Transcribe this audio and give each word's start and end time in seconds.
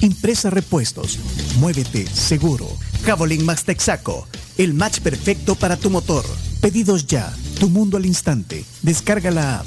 Impresa 0.00 0.50
Repuestos. 0.50 1.18
Muévete 1.58 2.06
seguro. 2.06 2.66
Javelin 3.04 3.44
Max 3.44 3.64
Texaco. 3.64 4.26
El 4.58 4.74
match 4.74 5.00
perfecto 5.00 5.54
para 5.54 5.76
tu 5.76 5.90
motor. 5.90 6.24
Pedidos 6.60 7.06
ya. 7.06 7.32
Tu 7.58 7.68
mundo 7.68 7.96
al 7.96 8.06
instante. 8.06 8.64
Descarga 8.82 9.30
la 9.30 9.60
app. 9.60 9.66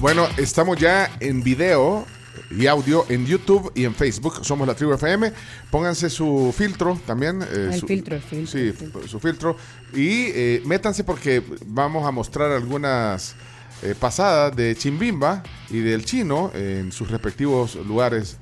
Bueno, 0.00 0.26
estamos 0.36 0.78
ya 0.78 1.10
en 1.20 1.42
video 1.42 2.06
y 2.50 2.66
audio 2.66 3.06
en 3.08 3.24
YouTube 3.26 3.70
y 3.74 3.84
en 3.84 3.94
Facebook. 3.94 4.44
Somos 4.44 4.66
la 4.66 4.74
Tribu 4.74 4.92
FM. 4.94 5.32
Pónganse 5.70 6.10
su 6.10 6.52
filtro 6.56 7.00
también. 7.06 7.40
eh, 7.42 7.70
El 7.72 7.80
su- 7.80 7.86
filtro, 7.86 8.16
el 8.16 8.22
filtro, 8.22 8.46
Sí, 8.52 8.58
el 8.66 8.74
filtro. 8.74 9.08
su 9.08 9.20
filtro. 9.20 9.56
Y 9.94 10.26
eh, 10.34 10.62
métanse 10.64 11.04
porque 11.04 11.42
vamos 11.66 12.06
a 12.06 12.10
mostrar 12.10 12.50
algunas 12.50 13.34
eh, 13.82 13.94
pasadas 13.98 14.54
de 14.56 14.74
Chimbimba 14.76 15.42
y 15.70 15.80
del 15.80 16.04
chino 16.04 16.50
en 16.54 16.92
sus 16.92 17.10
respectivos 17.10 17.74
lugares. 17.76 18.38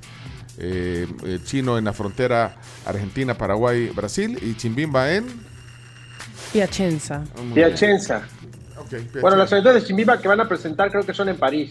Eh, 0.58 1.06
el 1.24 1.42
chino 1.44 1.78
en 1.78 1.84
la 1.84 1.92
frontera 1.92 2.56
Argentina, 2.84 3.36
Paraguay, 3.36 3.88
Brasil 3.88 4.38
y 4.42 4.54
Chimbimba 4.56 5.12
en... 5.12 5.26
Piacenza. 6.52 7.22
Piacenza. 7.54 8.22
Ok, 8.78 8.94
Bueno, 9.20 9.36
las 9.36 9.50
eventos 9.52 9.74
de 9.74 9.84
Chimbimba 9.84 10.20
que 10.20 10.28
van 10.28 10.40
a 10.40 10.48
presentar 10.48 10.90
creo 10.90 11.04
que 11.04 11.14
son 11.14 11.28
en 11.28 11.36
París. 11.36 11.70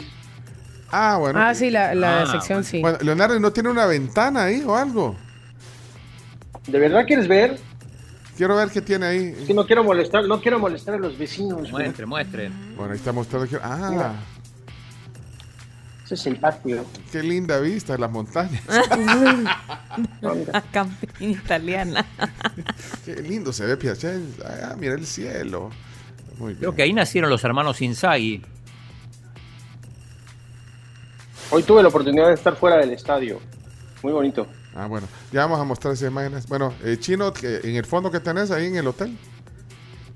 Ah, 0.92 1.18
bueno. 1.20 1.40
Ah, 1.40 1.54
sí, 1.54 1.70
la, 1.70 1.94
la 1.94 2.24
Ah, 2.24 2.26
sección 2.26 2.64
sí. 2.64 2.82
Bueno, 2.82 2.98
Leonardo, 3.02 3.40
¿no 3.40 3.52
tiene 3.52 3.70
una 3.70 3.86
ventana 3.86 4.46
ahí 4.46 4.64
o 4.66 4.76
algo? 4.76 5.16
¿De 6.66 6.80
verdad 6.80 7.06
quieres 7.06 7.28
ver? 7.28 7.60
Quiero 8.40 8.56
ver 8.56 8.70
qué 8.70 8.82
tiene 8.82 9.06
ahí. 9.06 9.36
Es 9.38 9.48
que 9.48 9.54
no 9.54 9.66
quiero 9.66 9.84
molestar, 9.84 10.24
no 10.26 10.40
quiero 10.40 10.60
molestar 10.60 10.96
a 10.96 10.98
los 10.98 11.18
vecinos. 11.18 11.70
Muestre, 11.74 12.06
muestre. 12.06 12.50
Bueno, 12.78 12.94
ahí 12.94 12.98
está 12.98 13.12
mostrando. 13.12 13.50
que- 13.50 13.58
Ah, 13.62 13.90
Mira. 13.92 14.14
Ese 16.06 16.14
es 16.14 16.26
el 16.26 16.38
patio. 16.38 16.86
qué 17.12 17.22
linda 17.22 17.60
vista 17.60 17.98
las 17.98 18.10
montañas. 18.10 18.64
La 20.22 20.62
campina 20.72 21.32
italiana. 21.34 22.06
qué 23.06 23.16
lindo 23.18 23.52
se 23.52 23.66
ve 23.66 23.76
Piacenza. 23.76 24.70
Ah, 24.72 24.76
mira 24.80 24.94
el 24.94 25.06
cielo. 25.06 25.70
Muy 26.38 26.54
bien. 26.54 26.60
Creo 26.60 26.76
que 26.76 26.84
ahí 26.84 26.94
nacieron 26.94 27.30
los 27.30 27.44
hermanos 27.44 27.82
Inzaghi. 27.82 28.42
Hoy 31.52 31.64
tuve 31.64 31.82
la 31.82 31.90
oportunidad 31.90 32.30
de 32.30 32.36
estar 32.36 32.56
fuera 32.56 32.78
del 32.78 32.92
estadio. 32.92 33.42
Muy 34.02 34.14
bonito. 34.14 34.48
Ah, 34.80 34.88
bueno. 34.88 35.08
Ya 35.34 35.42
vamos 35.42 35.60
a 35.60 35.64
mostrar 35.66 35.94
esas 35.94 36.10
imágenes. 36.10 36.48
Bueno, 36.48 36.74
eh, 36.84 36.98
Chino, 37.00 37.34
en 37.44 37.76
el 37.76 37.86
fondo 37.86 38.10
que 38.10 38.20
tenés 38.20 38.50
ahí 38.52 38.68
en 38.68 38.78
el 38.78 38.88
hotel. 38.88 39.18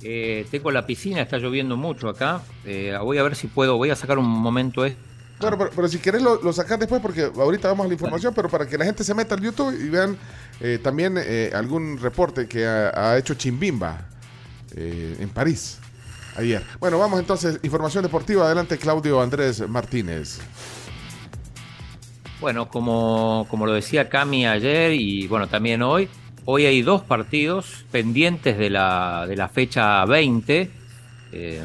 Eh, 0.01 0.45
tengo 0.51 0.71
la 0.71 0.85
piscina, 0.85 1.21
está 1.21 1.37
lloviendo 1.37 1.75
mucho 1.75 2.07
acá. 2.07 2.41
Eh, 2.65 2.97
voy 3.01 3.17
a 3.17 3.23
ver 3.23 3.35
si 3.35 3.47
puedo, 3.47 3.75
voy 3.77 3.89
a 3.89 3.95
sacar 3.95 4.17
un 4.17 4.27
momento. 4.27 4.85
eh. 4.85 4.95
Bueno, 5.39 5.57
pero, 5.57 5.69
pero 5.75 5.87
si 5.89 5.97
querés 5.99 6.21
lo, 6.21 6.41
lo 6.41 6.53
sacás 6.53 6.79
después 6.79 7.01
porque 7.01 7.23
ahorita 7.23 7.67
vamos 7.67 7.85
a 7.85 7.87
la 7.87 7.93
información, 7.93 8.33
pero 8.33 8.47
para 8.47 8.65
que 8.65 8.77
la 8.77 8.85
gente 8.85 9.03
se 9.03 9.13
meta 9.13 9.35
al 9.35 9.41
YouTube 9.41 9.73
y 9.77 9.89
vean 9.89 10.17
eh, 10.61 10.79
también 10.81 11.15
eh, 11.17 11.51
algún 11.53 11.97
reporte 11.97 12.47
que 12.47 12.65
ha, 12.65 12.91
ha 12.95 13.17
hecho 13.17 13.33
Chimbimba 13.33 14.07
eh, 14.75 15.17
en 15.19 15.29
París 15.29 15.79
ayer. 16.37 16.63
Bueno, 16.79 16.97
vamos 16.99 17.19
entonces, 17.19 17.59
información 17.63 18.03
deportiva. 18.03 18.45
Adelante, 18.45 18.77
Claudio 18.77 19.21
Andrés 19.21 19.67
Martínez. 19.67 20.39
Bueno, 22.43 22.67
como, 22.67 23.47
como 23.49 23.65
lo 23.65 23.71
decía 23.71 24.09
Cami 24.09 24.45
ayer 24.45 24.91
y 24.91 25.27
bueno, 25.27 25.47
también 25.47 25.81
hoy, 25.81 26.09
hoy 26.43 26.65
hay 26.65 26.81
dos 26.81 27.01
partidos 27.01 27.85
pendientes 27.89 28.57
de 28.57 28.69
la, 28.69 29.25
de 29.29 29.37
la 29.37 29.47
fecha 29.47 30.03
20. 30.03 30.69
Eh, 31.31 31.61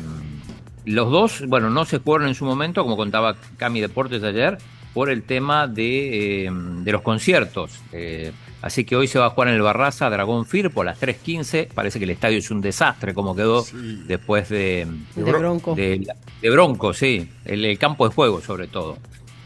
los 0.84 1.11
dos, 1.11 1.43
bueno, 1.49 1.69
no 1.69 1.84
se 1.84 1.99
jugaron 1.99 2.28
en 2.28 2.37
su 2.37 2.44
momento, 2.44 2.84
como 2.84 2.97
contaba 2.97 3.34
Cami 3.56 3.81
Deportes 3.81 4.22
ayer, 4.22 4.56
por 4.94 5.11
el 5.11 5.25
tema 5.25 5.67
de, 5.67 6.47
eh, 6.47 6.50
de 6.53 6.93
los 6.93 7.03
conciertos. 7.03 7.81
Eh, 7.93 8.31
así 8.62 8.84
que 8.84 8.94
hoy 8.94 9.09
se 9.09 9.19
va 9.19 9.27
a 9.27 9.31
jugar 9.31 9.49
en 9.49 9.55
el 9.55 9.62
Barraza 9.62 10.09
Dragón 10.09 10.47
Firpo 10.47 10.83
a 10.83 10.84
las 10.84 11.00
3.15. 11.00 11.71
Parece 11.75 11.99
que 11.99 12.05
el 12.05 12.11
estadio 12.12 12.38
es 12.38 12.53
un 12.53 12.61
desastre 12.61 13.15
como 13.15 13.34
quedó 13.34 13.62
Sí. 13.62 14.05
después 14.06 14.49
de, 14.49 14.87
De 15.17 15.22
Bronco. 15.25 15.75
de, 15.75 16.06
de 16.41 16.50
Bronco, 16.50 16.94
sí, 16.94 17.28
el, 17.44 17.65
el 17.65 17.77
campo 17.81 18.09
de 18.09 18.15
juego 18.15 18.41
sobre 18.41 18.69
todo. 18.69 18.97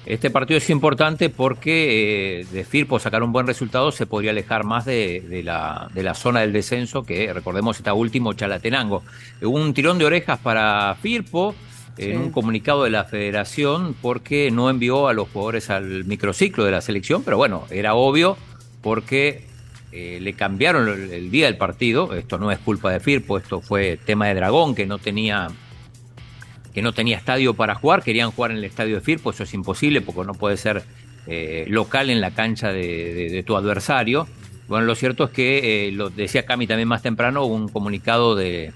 Este 0.04 0.30
partido 0.30 0.58
es 0.58 0.68
importante 0.68 1.28
porque 1.28 2.40
eh, 2.40 2.46
de 2.50 2.64
Firpo 2.64 2.98
sacar 2.98 3.22
un 3.22 3.30
buen 3.30 3.46
resultado 3.46 3.92
se 3.92 4.04
podría 4.04 4.32
alejar 4.32 4.64
más 4.64 4.84
de, 4.84 5.20
de 5.20 5.44
la, 5.44 5.88
de 5.94 6.02
la 6.02 6.14
zona 6.14 6.40
del 6.40 6.52
descenso, 6.52 7.04
que 7.04 7.32
recordemos 7.32 7.76
está 7.76 7.94
último 7.94 8.32
Chalatenango. 8.32 9.04
Hubo 9.40 9.56
un 9.56 9.72
tirón 9.72 9.98
de 9.98 10.04
orejas 10.04 10.40
para 10.40 10.96
Firpo 11.00 11.54
en 11.98 12.18
un 12.18 12.30
comunicado 12.30 12.82
de 12.82 12.90
la 12.90 13.04
federación 13.04 13.94
porque 14.02 14.50
no 14.50 14.70
envió 14.70 15.06
a 15.06 15.12
los 15.12 15.28
jugadores 15.28 15.70
al 15.70 16.04
microciclo 16.04 16.64
de 16.64 16.72
la 16.72 16.80
selección, 16.80 17.22
pero 17.22 17.36
bueno, 17.36 17.64
era 17.70 17.94
obvio 17.94 18.36
porque 18.80 19.44
eh, 19.92 20.18
le 20.20 20.32
cambiaron 20.32 20.88
el, 20.88 21.12
el 21.12 21.30
día 21.30 21.46
del 21.46 21.58
partido. 21.58 22.12
Esto 22.14 22.38
no 22.38 22.50
es 22.50 22.58
culpa 22.58 22.90
de 22.90 22.98
Firpo, 22.98 23.38
esto 23.38 23.60
fue 23.60 23.98
tema 24.04 24.26
de 24.26 24.34
Dragón 24.34 24.74
que 24.74 24.86
no 24.86 24.98
tenía 24.98 25.48
que 26.72 26.82
no 26.82 26.92
tenía 26.92 27.16
estadio 27.16 27.54
para 27.54 27.74
jugar, 27.74 28.02
querían 28.02 28.30
jugar 28.30 28.50
en 28.50 28.58
el 28.58 28.64
estadio 28.64 28.96
de 28.96 29.00
Firpo, 29.00 29.30
eso 29.30 29.42
es 29.42 29.54
imposible 29.54 30.00
porque 30.00 30.24
no 30.24 30.34
puede 30.34 30.56
ser 30.56 30.82
eh, 31.26 31.66
local 31.68 32.10
en 32.10 32.20
la 32.20 32.32
cancha 32.32 32.72
de, 32.72 33.44
tu 33.46 33.56
adversario. 33.56 34.26
Bueno, 34.68 34.86
lo 34.86 34.94
cierto 34.94 35.24
es 35.24 35.30
que, 35.30 35.88
eh, 35.88 35.92
lo 35.92 36.10
decía 36.10 36.44
Cami 36.44 36.66
también 36.66 36.88
más 36.88 37.02
temprano, 37.02 37.44
un 37.44 37.68
comunicado 37.68 38.34
de, 38.34 38.72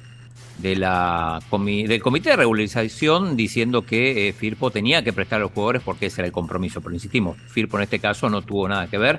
la 0.63 1.41
del 1.51 2.03
comité 2.03 2.31
de 2.31 2.37
regularización 2.37 3.37
diciendo 3.37 3.83
que 3.83 4.29
eh, 4.29 4.33
Firpo 4.33 4.71
tenía 4.71 5.03
que 5.03 5.13
prestar 5.13 5.39
a 5.39 5.43
los 5.43 5.53
jugadores 5.53 5.83
porque 5.83 6.07
ese 6.07 6.21
era 6.21 6.27
el 6.27 6.33
compromiso. 6.33 6.81
Pero 6.81 6.95
insistimos, 6.95 7.37
Firpo 7.49 7.79
en 7.79 7.85
este 7.85 7.99
caso 7.99 8.29
no 8.29 8.43
tuvo 8.43 8.69
nada 8.69 8.89
que 8.89 8.99
ver. 8.99 9.19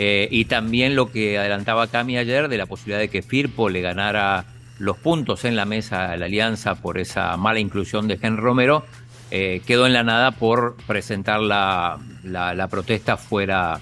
Y 0.00 0.44
también 0.44 0.94
lo 0.94 1.10
que 1.10 1.38
adelantaba 1.38 1.88
Cami 1.88 2.18
ayer 2.18 2.46
de 2.46 2.56
la 2.56 2.66
posibilidad 2.66 3.00
de 3.00 3.08
que 3.08 3.20
Firpo 3.20 3.68
le 3.68 3.80
ganara 3.80 4.44
los 4.78 4.96
puntos 4.98 5.44
en 5.44 5.56
la 5.56 5.64
mesa 5.64 6.12
a 6.12 6.16
la 6.16 6.26
alianza 6.26 6.76
por 6.76 6.98
esa 6.98 7.36
mala 7.36 7.58
inclusión 7.60 8.06
de 8.08 8.18
Gen 8.18 8.36
Romero, 8.36 8.84
eh, 9.30 9.60
quedó 9.66 9.86
en 9.86 9.92
la 9.92 10.02
nada 10.04 10.30
por 10.32 10.76
presentar 10.86 11.40
la, 11.40 11.98
la- 12.22 12.54
la 12.54 12.68
protesta 12.68 13.16
fuera, 13.16 13.80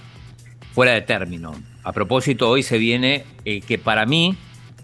fuera 0.74 0.92
de 0.92 1.02
término. 1.02 1.54
A 1.84 1.92
propósito, 1.92 2.48
hoy 2.48 2.62
se 2.62 2.78
viene 2.78 3.24
el 3.44 3.62
que 3.64 3.78
para 3.78 4.06
mí, 4.06 4.36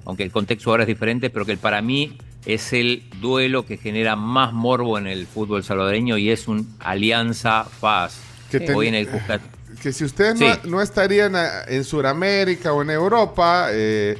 aunque 0.05 0.23
el 0.23 0.31
contexto 0.31 0.71
ahora 0.71 0.85
es 0.85 0.87
diferente, 0.89 1.31
pero 1.31 1.45
que 1.45 1.53
el 1.53 1.59
para 1.59 1.83
mí 1.83 2.17
es 2.47 2.73
el 2.73 3.03
duelo 3.21 3.65
que 3.67 3.77
genera 3.77 4.15
más 4.17 4.53
morbo 4.53 4.99
en 4.99 5.07
el 5.07 5.27
fútbol 5.27 5.65
salvadoreño 5.65 6.19
y 6.19 6.31
es 6.31 6.47
un 6.49 6.77
Alianza 6.81 7.67
Paz. 7.81 8.21
Que 8.51 8.61
ten- 8.61 8.77
Hoy 8.77 8.89
en 8.89 8.95
el 8.95 9.09
Cuscat. 9.09 9.41
que 9.83 9.93
si 9.93 10.05
ustedes 10.05 10.39
Sí. 10.39 10.45
no, 10.65 10.71
no 10.71 10.83
estarían 10.83 11.35
a- 11.35 11.65
en 11.67 11.83
Sudamérica 11.85 12.73
o 12.73 12.83
en 12.83 12.91
Europa, 12.91 13.69
eh, 13.73 14.17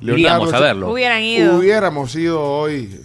Iríamos 0.00 0.52
a 0.52 0.60
verlo. 0.60 0.90
Hubieran 0.92 1.22
ido. 1.22 1.56
hubiéramos 1.58 2.14
ido 2.16 2.42
hoy 2.42 3.00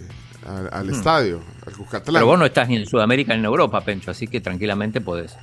al, 0.46 0.68
al 0.72 0.90
estadio, 0.90 1.40
al 1.66 1.72
Cuscatlán. 1.72 2.14
Pero 2.14 2.26
vos 2.26 2.38
no 2.38 2.44
estás 2.46 2.68
ni 2.68 2.76
en 2.76 2.86
Sudamérica 2.86 3.32
ni 3.34 3.40
en 3.40 3.44
Europa, 3.46 3.80
Pencho, 3.82 4.10
así 4.10 4.26
que 4.26 4.40
tranquilamente 4.40 5.00
podés. 5.00 5.34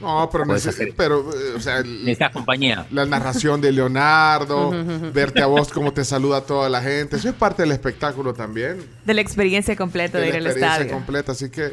No, 0.00 0.28
pero, 0.32 0.44
Puedes 0.44 0.66
neces- 0.66 0.70
hacer- 0.70 0.94
pero 0.96 1.20
eh, 1.32 1.54
o 1.56 1.60
sea, 1.60 1.80
Necesitas 1.82 2.32
compañía. 2.32 2.86
la 2.90 3.06
narración 3.06 3.60
de 3.60 3.70
Leonardo, 3.70 4.72
verte 5.14 5.40
a 5.42 5.46
vos 5.46 5.70
cómo 5.70 5.92
te 5.92 6.04
saluda 6.04 6.40
toda 6.40 6.68
la 6.68 6.82
gente, 6.82 7.16
eso 7.16 7.28
es 7.28 7.34
parte 7.36 7.62
del 7.62 7.70
espectáculo 7.70 8.34
también. 8.34 8.84
De 9.04 9.14
la 9.14 9.20
experiencia 9.20 9.76
completa 9.76 10.18
de, 10.18 10.24
de 10.24 10.28
ir 10.30 10.34
la 10.34 10.38
al 10.40 10.46
experiencia 10.46 10.82
estadio. 10.82 10.92
completa, 10.92 11.30
así 11.32 11.50
que 11.50 11.72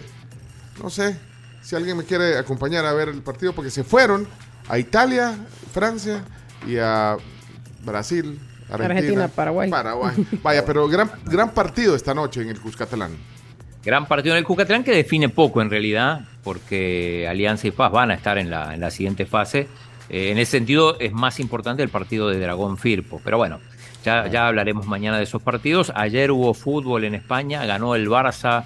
no 0.83 0.91
sé 0.91 1.17
si 1.63 1.75
alguien 1.75 1.97
me 1.97 2.03
quiere 2.03 2.37
acompañar 2.37 2.85
a 2.85 2.93
ver 2.93 3.09
el 3.09 3.23
partido 3.23 3.53
porque 3.53 3.71
se 3.71 3.83
fueron 3.83 4.27
a 4.67 4.77
Italia, 4.77 5.35
Francia 5.73 6.23
y 6.67 6.77
a 6.77 7.17
Brasil, 7.83 8.39
Argentina, 8.69 8.85
Argentina, 8.85 9.27
Paraguay. 9.27 9.69
Paraguay. 9.69 10.15
Vaya, 10.43 10.65
pero 10.65 10.87
gran 10.87 11.09
gran 11.25 11.53
partido 11.53 11.95
esta 11.95 12.13
noche 12.13 12.41
en 12.41 12.49
el 12.49 12.59
Cuscatlán. 12.59 13.11
Gran 13.83 14.07
partido 14.07 14.35
en 14.35 14.39
el 14.39 14.45
Cucatlán 14.45 14.83
que 14.83 14.91
define 14.91 15.29
poco 15.29 15.61
en 15.61 15.69
realidad, 15.69 16.21
porque 16.43 17.27
Alianza 17.29 17.67
y 17.67 17.71
Paz 17.71 17.91
van 17.91 18.11
a 18.11 18.13
estar 18.13 18.37
en 18.37 18.49
la, 18.49 18.73
en 18.73 18.81
la 18.81 18.91
siguiente 18.91 19.25
fase. 19.25 19.67
Eh, 20.09 20.31
en 20.31 20.37
ese 20.37 20.51
sentido 20.51 20.99
es 20.99 21.13
más 21.13 21.39
importante 21.39 21.81
el 21.81 21.89
partido 21.89 22.29
de 22.29 22.39
Dragón 22.39 22.77
Firpo. 22.77 23.21
Pero 23.23 23.37
bueno, 23.37 23.59
ya, 24.03 24.27
ya 24.27 24.47
hablaremos 24.47 24.85
mañana 24.85 25.17
de 25.17 25.23
esos 25.23 25.41
partidos. 25.41 25.93
Ayer 25.95 26.31
hubo 26.31 26.53
fútbol 26.53 27.05
en 27.05 27.15
España, 27.15 27.65
ganó 27.65 27.95
el 27.95 28.09
Barça 28.09 28.65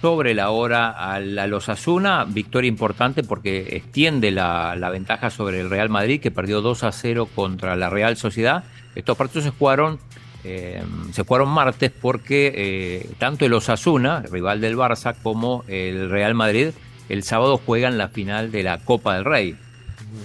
sobre 0.00 0.34
la 0.34 0.50
hora 0.50 0.90
a 0.90 1.20
los 1.20 1.68
Asuna. 1.68 2.24
Victoria 2.24 2.68
importante 2.68 3.22
porque 3.22 3.76
extiende 3.76 4.30
la, 4.30 4.74
la, 4.76 4.90
ventaja 4.90 5.30
sobre 5.30 5.60
el 5.60 5.70
Real 5.70 5.90
Madrid, 5.90 6.20
que 6.20 6.30
perdió 6.30 6.60
2 6.60 6.84
a 6.84 6.92
0 6.92 7.28
contra 7.34 7.76
la 7.76 7.90
Real 7.90 8.16
Sociedad. 8.16 8.64
Estos 8.94 9.16
partidos 9.16 9.44
se 9.44 9.50
jugaron, 9.50 9.98
eh, 10.44 10.82
se 11.12 11.22
jugaron 11.22 11.48
martes 11.50 11.90
porque 11.90 12.52
eh, 12.54 13.10
tanto 13.18 13.44
el 13.44 13.52
Osasuna, 13.52 14.22
rival 14.30 14.60
del 14.60 14.76
Barça, 14.76 15.14
como 15.22 15.64
el 15.68 16.10
Real 16.10 16.34
Madrid, 16.34 16.68
el 17.08 17.22
sábado 17.22 17.60
juegan 17.64 17.98
la 17.98 18.08
final 18.08 18.50
de 18.50 18.62
la 18.62 18.78
Copa 18.78 19.14
del 19.14 19.24
Rey. 19.24 19.56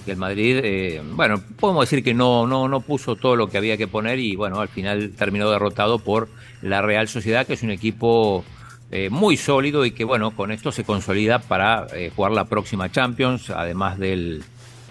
El 0.08 0.18
Madrid, 0.18 0.62
eh, 0.64 1.02
bueno, 1.14 1.42
podemos 1.60 1.88
decir 1.88 2.04
que 2.04 2.14
no, 2.14 2.48
no, 2.48 2.68
no 2.68 2.80
puso 2.80 3.16
todo 3.16 3.36
lo 3.36 3.50
que 3.50 3.58
había 3.58 3.78
que 3.78 3.88
poner 3.88 4.18
y 4.20 4.36
bueno, 4.36 4.60
al 4.60 4.68
final 4.68 5.12
terminó 5.16 5.50
derrotado 5.50 6.00
por 6.00 6.28
la 6.62 6.82
Real 6.82 7.08
Sociedad, 7.08 7.46
que 7.46 7.54
es 7.54 7.62
un 7.62 7.70
equipo 7.70 8.44
eh, 8.92 9.10
muy 9.10 9.38
sólido 9.38 9.86
y 9.86 9.92
que 9.92 10.04
bueno, 10.04 10.32
con 10.32 10.52
esto 10.52 10.72
se 10.72 10.84
consolida 10.84 11.40
para 11.40 11.88
eh, 11.94 12.12
jugar 12.16 12.32
la 12.32 12.46
próxima 12.46 12.92
Champions, 12.92 13.50
además 13.50 13.98
del, 13.98 14.44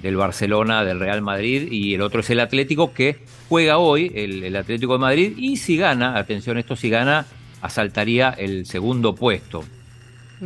del, 0.02 0.16
Barcelona, 0.16 0.84
del 0.84 1.00
Real 1.00 1.22
Madrid, 1.22 1.68
y 1.70 1.94
el 1.94 2.02
otro 2.02 2.20
es 2.20 2.30
el 2.30 2.40
Atlético 2.40 2.92
que 2.92 3.18
juega 3.48 3.78
hoy, 3.78 4.12
el, 4.14 4.44
el 4.44 4.56
Atlético 4.56 4.94
de 4.94 4.98
Madrid, 4.98 5.34
y 5.36 5.56
si 5.56 5.76
gana, 5.76 6.18
atención, 6.18 6.58
esto 6.58 6.76
si 6.76 6.90
gana, 6.90 7.26
asaltaría 7.62 8.30
el 8.30 8.66
segundo 8.66 9.14
puesto. 9.14 9.64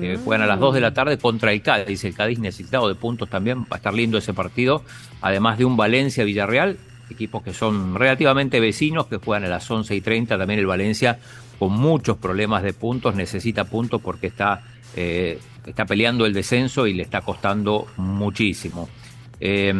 Eh, 0.00 0.18
juegan 0.22 0.42
a 0.42 0.46
las 0.46 0.60
2 0.60 0.74
de 0.74 0.80
la 0.80 0.94
tarde 0.94 1.18
contra 1.18 1.52
el 1.52 1.62
Cádiz. 1.62 2.04
El 2.04 2.14
Cádiz 2.14 2.38
necesitado 2.38 2.88
de 2.88 2.94
puntos 2.94 3.28
también. 3.28 3.62
Va 3.62 3.66
a 3.72 3.76
estar 3.76 3.94
lindo 3.94 4.18
ese 4.18 4.34
partido. 4.34 4.84
Además 5.20 5.58
de 5.58 5.64
un 5.64 5.76
Valencia-Villarreal, 5.76 6.78
equipos 7.10 7.42
que 7.42 7.52
son 7.52 7.94
relativamente 7.94 8.60
vecinos, 8.60 9.06
que 9.06 9.16
juegan 9.16 9.44
a 9.44 9.48
las 9.48 9.70
11 9.70 9.94
y 9.94 10.00
30. 10.00 10.38
También 10.38 10.60
el 10.60 10.66
Valencia 10.66 11.18
con 11.58 11.72
muchos 11.72 12.16
problemas 12.18 12.62
de 12.62 12.72
puntos. 12.72 13.14
Necesita 13.14 13.64
puntos 13.64 14.00
porque 14.00 14.28
está, 14.28 14.62
eh, 14.96 15.38
está 15.66 15.84
peleando 15.84 16.26
el 16.26 16.32
descenso 16.32 16.86
y 16.86 16.94
le 16.94 17.02
está 17.02 17.20
costando 17.20 17.86
muchísimo. 17.96 18.88
Eh, 19.40 19.72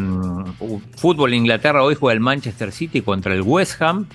fútbol 0.96 1.32
en 1.32 1.40
Inglaterra 1.40 1.82
hoy 1.82 1.96
juega 1.96 2.14
el 2.14 2.20
Manchester 2.20 2.72
City 2.72 3.02
contra 3.02 3.34
el 3.34 3.42
West 3.42 3.80
Ham. 3.82 4.06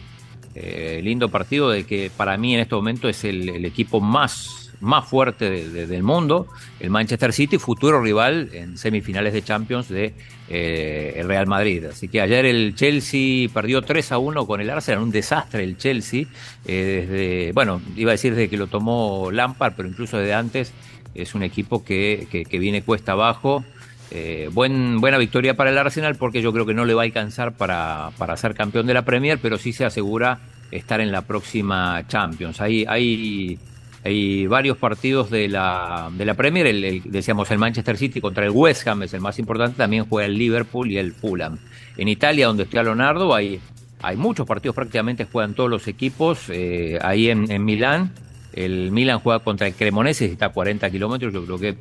Eh, 0.56 1.02
lindo 1.04 1.30
partido 1.30 1.70
de 1.70 1.84
que 1.84 2.12
para 2.16 2.38
mí 2.38 2.54
en 2.54 2.62
este 2.62 2.76
momento 2.76 3.10
es 3.10 3.24
el 3.24 3.66
equipo 3.66 4.00
más 4.00 4.63
más 4.84 5.08
fuerte 5.08 5.50
de, 5.50 5.70
de, 5.70 5.88
del 5.88 6.04
mundo, 6.04 6.48
el 6.80 6.90
Manchester 6.90 7.34
City, 7.34 7.58
futuro 7.58 8.02
rival 8.02 8.50
en 8.54 8.78
semifinales 8.78 9.34
de 9.34 9.42
Champions 9.42 9.90
de 9.90 10.14
eh, 10.50 11.14
el 11.16 11.28
Real 11.28 11.48
Madrid. 11.48 11.86
Así 11.86 12.08
que 12.08 12.22
ayer 12.22 12.46
el 12.46 12.76
Chelsea 12.76 13.50
perdió 13.54 13.82
3 13.82 14.12
a 14.12 14.18
1 14.18 14.46
con 14.46 14.62
el 14.62 14.70
Arsenal, 14.70 15.02
un 15.02 15.12
desastre 15.12 15.64
el 15.64 15.78
Chelsea, 15.78 16.26
eh, 16.66 17.08
desde, 17.08 17.52
bueno, 17.54 17.82
iba 17.96 18.12
a 18.12 18.14
decir 18.14 18.36
desde 18.36 18.50
que 18.50 18.58
lo 18.58 18.68
tomó 18.68 19.32
Lampard, 19.32 19.74
pero 19.76 19.88
incluso 19.88 20.18
desde 20.18 20.34
antes 20.34 20.74
es 21.16 21.34
un 21.34 21.44
equipo 21.44 21.84
que, 21.84 22.28
que, 22.30 22.44
que 22.44 22.60
viene 22.60 22.82
cuesta 22.82 23.14
abajo. 23.14 23.64
Eh, 24.12 24.50
buen, 24.52 25.00
buena 25.02 25.18
victoria 25.18 25.56
para 25.56 25.72
el 25.72 25.78
Arsenal 25.78 26.16
porque 26.18 26.42
yo 26.42 26.54
creo 26.54 26.68
que 26.68 26.76
no 26.76 26.86
le 26.86 26.94
va 26.94 27.02
a 27.02 27.06
alcanzar 27.06 27.54
para, 27.54 28.12
para 28.18 28.38
ser 28.38 28.54
campeón 28.54 28.86
de 28.86 28.94
la 28.94 29.06
Premier, 29.06 29.40
pero 29.42 29.58
sí 29.58 29.74
se 29.74 29.86
asegura 29.86 30.40
estar 30.72 31.02
en 31.02 31.12
la 31.12 31.24
próxima 31.24 32.06
Champions. 32.08 32.62
Hay, 32.62 32.86
hay 32.88 33.58
hay 34.04 34.48
varios 34.48 34.78
partidos 34.78 35.30
de 35.30 35.48
la, 35.48 36.10
de 36.14 36.26
la 36.26 36.34
Premier, 36.34 36.68
el, 36.68 37.02
decíamos 37.06 37.50
el 37.52 37.58
Manchester 37.58 37.98
City 37.98 38.20
contra 38.20 38.44
el 38.44 38.52
West 38.52 38.86
Ham 38.88 39.04
es 39.04 39.14
el 39.14 39.22
más 39.22 39.40
importante, 39.40 39.78
también 39.78 40.06
juega 40.10 40.26
el 40.26 40.38
Liverpool 40.38 40.92
y 40.92 40.98
el 40.98 41.14
Fulham. 41.14 41.58
En 41.96 42.10
Italia, 42.10 42.48
donde 42.48 42.64
está 42.64 42.84
Leonardo, 42.84 43.34
hay, 43.34 43.62
hay 44.02 44.18
muchos 44.18 44.46
partidos, 44.46 44.76
prácticamente 44.76 45.26
juegan 45.26 45.54
todos 45.54 45.70
los 45.70 45.88
equipos. 45.88 46.50
Eh, 46.50 47.00
ahí 47.02 47.30
en, 47.30 47.50
en, 47.50 47.64
Milán, 47.64 48.12
el 48.52 48.92
Milan 48.92 49.20
juega 49.20 49.40
contra 49.40 49.68
el 49.68 49.74
Cremonese, 49.74 50.26
está 50.26 50.48
a 50.48 50.50
40 50.50 50.90
kilómetros, 50.90 51.34
yo 51.34 51.46
creo 51.46 51.58
que 51.58 51.78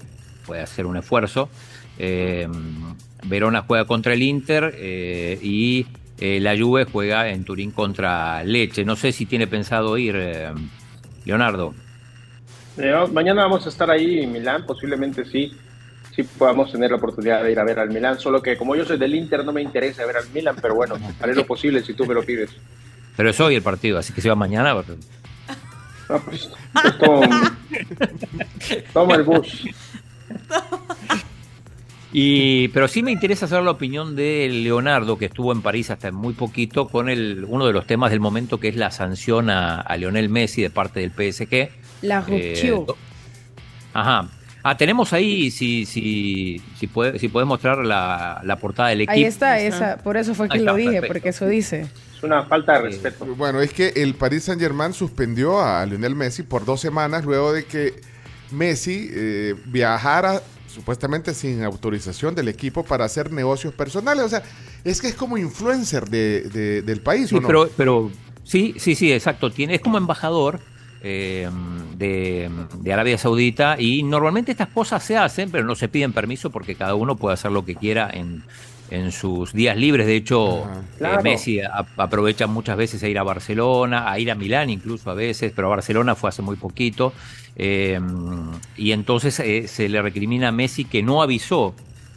puede 0.47 0.63
hacer 0.63 0.87
un 0.87 0.99
esfuerzo. 0.99 1.49
Eh, 1.99 2.47
Verona 3.25 3.65
juega 3.67 3.85
contra 3.85 4.13
el 4.13 4.23
Inter 4.23 4.75
eh, 4.77 5.39
y 5.43 5.87
la 6.21 6.57
Juve 6.57 6.85
juega 6.85 7.31
en 7.31 7.43
Turín 7.43 7.73
contra 7.73 8.45
Leche. 8.45 8.85
No 8.85 8.95
sé 8.95 9.11
si 9.11 9.27
tiene 9.27 9.49
pensado 9.49 9.99
ir, 9.99 10.17
Leonardo. 11.25 11.75
Eh, 12.79 12.95
mañana 13.13 13.43
vamos 13.43 13.67
a 13.67 13.69
estar 13.69 13.91
ahí 13.91 14.21
en 14.21 14.33
Milán, 14.33 14.65
posiblemente 14.65 15.25
sí, 15.25 15.53
sí 16.15 16.23
podamos 16.23 16.73
tener 16.73 16.91
la 16.91 16.97
oportunidad 16.97 17.43
de 17.43 17.53
ir 17.53 17.59
a 17.59 17.65
ver 17.65 17.79
al 17.79 17.91
Milán, 17.91 18.19
solo 18.19 18.43
que 18.43 18.57
como 18.57 18.75
yo 18.75 18.85
soy 18.85 18.99
del 18.99 19.15
Inter 19.15 19.45
no 19.45 19.53
me 19.53 19.63
interesa 19.63 20.07
ver 20.07 20.17
al 20.17 20.29
Milán, 20.31 20.57
pero 20.61 20.75
bueno, 20.75 20.97
haré 21.21 21.35
lo 21.35 21.47
posible 21.47 21.83
si 21.83 21.95
tú 21.95 22.07
me 22.07 22.15
lo 22.15 22.23
pides. 22.23 22.51
Pero 23.17 23.31
es 23.31 23.41
hoy 23.41 23.57
el 23.57 23.63
partido, 23.63 23.99
así 23.99 24.13
que 24.13 24.21
se 24.23 24.29
va 24.29 24.35
mañana. 24.35 24.75
No, 24.75 24.83
pues, 26.25 26.51
pues 26.73 26.99
toma, 26.99 27.59
toma 28.93 29.15
el 29.17 29.23
bus. 29.23 29.65
Y, 32.15 32.69
pero 32.69 32.89
sí 32.89 33.03
me 33.03 33.11
interesa 33.11 33.47
saber 33.47 33.65
la 33.65 33.71
opinión 33.71 34.15
de 34.15 34.49
Leonardo, 34.51 35.17
que 35.17 35.25
estuvo 35.25 35.51
en 35.51 35.63
París 35.63 35.91
hasta 35.91 36.13
muy 36.13 36.35
poquito, 36.35 36.89
con 36.89 37.09
el, 37.09 37.47
uno 37.49 37.67
de 37.67 37.73
los 37.73 37.87
temas 37.87 38.11
del 38.11 38.21
momento, 38.21 38.61
que 38.61 38.69
es 38.69 38.77
la 38.77 38.91
sanción 38.91 39.49
a, 39.49 39.81
a 39.81 39.97
Lionel 39.97 40.29
Messi 40.29 40.61
de 40.61 40.69
parte 40.69 41.01
del 41.01 41.11
PSG. 41.11 41.71
La. 42.03 42.23
Eh, 42.29 42.77
ajá. 43.95 44.29
Ah, 44.65 44.77
tenemos 44.77 45.13
ahí, 45.13 45.51
si, 45.51 45.87
si, 45.87 46.61
si, 46.79 46.87
puede, 46.87 47.19
si 47.19 47.29
puedes 47.29 47.49
mostrar 47.49 47.79
la, 47.79 48.41
la 48.45 48.57
portada 48.57 48.91
del 48.91 49.01
equipo. 49.01 49.13
Ahí 49.13 49.25
está, 49.25 49.59
esa, 49.59 49.97
por 49.97 50.17
eso 50.17 50.35
fue 50.35 50.49
que 50.49 50.59
está, 50.59 50.71
lo 50.71 50.77
dije, 50.77 50.93
perfecto. 50.93 51.13
porque 51.15 51.29
eso 51.31 51.47
dice. 51.47 51.89
Es 52.17 52.23
una 52.23 52.45
falta 52.45 52.75
de 52.75 52.83
respeto. 52.83 53.25
Bueno, 53.35 53.61
es 53.61 53.73
que 53.73 53.89
el 53.97 54.15
Paris 54.15 54.45
Saint 54.45 54.61
Germain 54.61 54.93
suspendió 54.93 55.61
a 55.61 55.85
Lionel 55.85 56.15
Messi 56.15 56.45
por 56.45 56.65
dos 56.65 56.81
semanas 56.81 57.25
luego 57.25 57.53
de 57.53 57.65
que 57.65 57.95
Messi 58.53 59.11
eh, 59.13 59.55
viajara 59.67 60.41
supuestamente 60.73 61.35
sin 61.35 61.63
autorización 61.63 62.35
del 62.35 62.49
equipo 62.49 62.85
para 62.85 63.05
hacer 63.05 63.31
negocios 63.33 63.75
personales. 63.75 64.25
O 64.25 64.29
sea, 64.29 64.43
es 64.85 65.01
que 65.01 65.09
es 65.09 65.15
como 65.15 65.39
influencer 65.39 66.09
de, 66.09 66.43
de, 66.43 66.83
del 66.83 67.01
país, 67.01 67.29
sí, 67.29 67.37
¿o 67.37 67.41
no? 67.41 67.47
Pero, 67.47 67.71
pero 67.77 68.11
sí, 68.45 68.75
sí, 68.79 68.95
sí, 68.95 69.13
exacto. 69.13 69.51
Tiene, 69.51 69.75
es 69.75 69.81
como 69.81 69.99
embajador 69.99 70.61
eh, 71.03 71.49
de, 71.97 72.51
de, 72.81 72.93
Arabia 72.93 73.19
Saudita 73.19 73.77
y 73.79 74.03
normalmente 74.03 74.53
estas 74.53 74.69
cosas 74.69 75.03
se 75.03 75.17
hacen, 75.17 75.51
pero 75.51 75.65
no 75.65 75.75
se 75.75 75.89
piden 75.89 76.13
permiso 76.13 76.51
porque 76.51 76.75
cada 76.75 76.95
uno 76.95 77.17
puede 77.17 77.35
hacer 77.35 77.53
lo 77.53 77.65
que 77.65 77.75
quiera 77.75 78.09
en, 78.13 78.45
en 78.93 79.11
sus 79.11 79.53
días 79.53 79.77
libres. 79.77 80.07
De 80.07 80.17
hecho, 80.17 80.67
claro. 80.99 81.21
eh, 81.21 81.23
Messi 81.23 81.61
a, 81.61 81.87
aprovecha 81.97 82.47
muchas 82.47 82.77
veces 82.77 83.03
a 83.03 83.09
ir 83.09 83.19
a 83.19 83.23
Barcelona, 83.23 84.11
a 84.11 84.19
ir 84.19 84.31
a 84.31 84.35
Milán 84.35 84.71
incluso 84.71 85.11
a 85.11 85.15
veces, 85.15 85.53
pero 85.55 85.69
a 85.69 85.71
Barcelona 85.71 86.15
fue 86.15 86.29
hace 86.29 86.43
muy 86.43 86.57
poquito. 86.57 87.13
Eh, 87.57 87.99
y 88.77 88.93
entonces 88.93 89.39
eh, 89.41 89.67
se 89.69 89.89
le 89.89 90.01
recrimina 90.01 90.49
a 90.49 90.53
Messi 90.53 90.85
que 90.85 91.03
no 91.03 91.23
avisó 91.23 91.75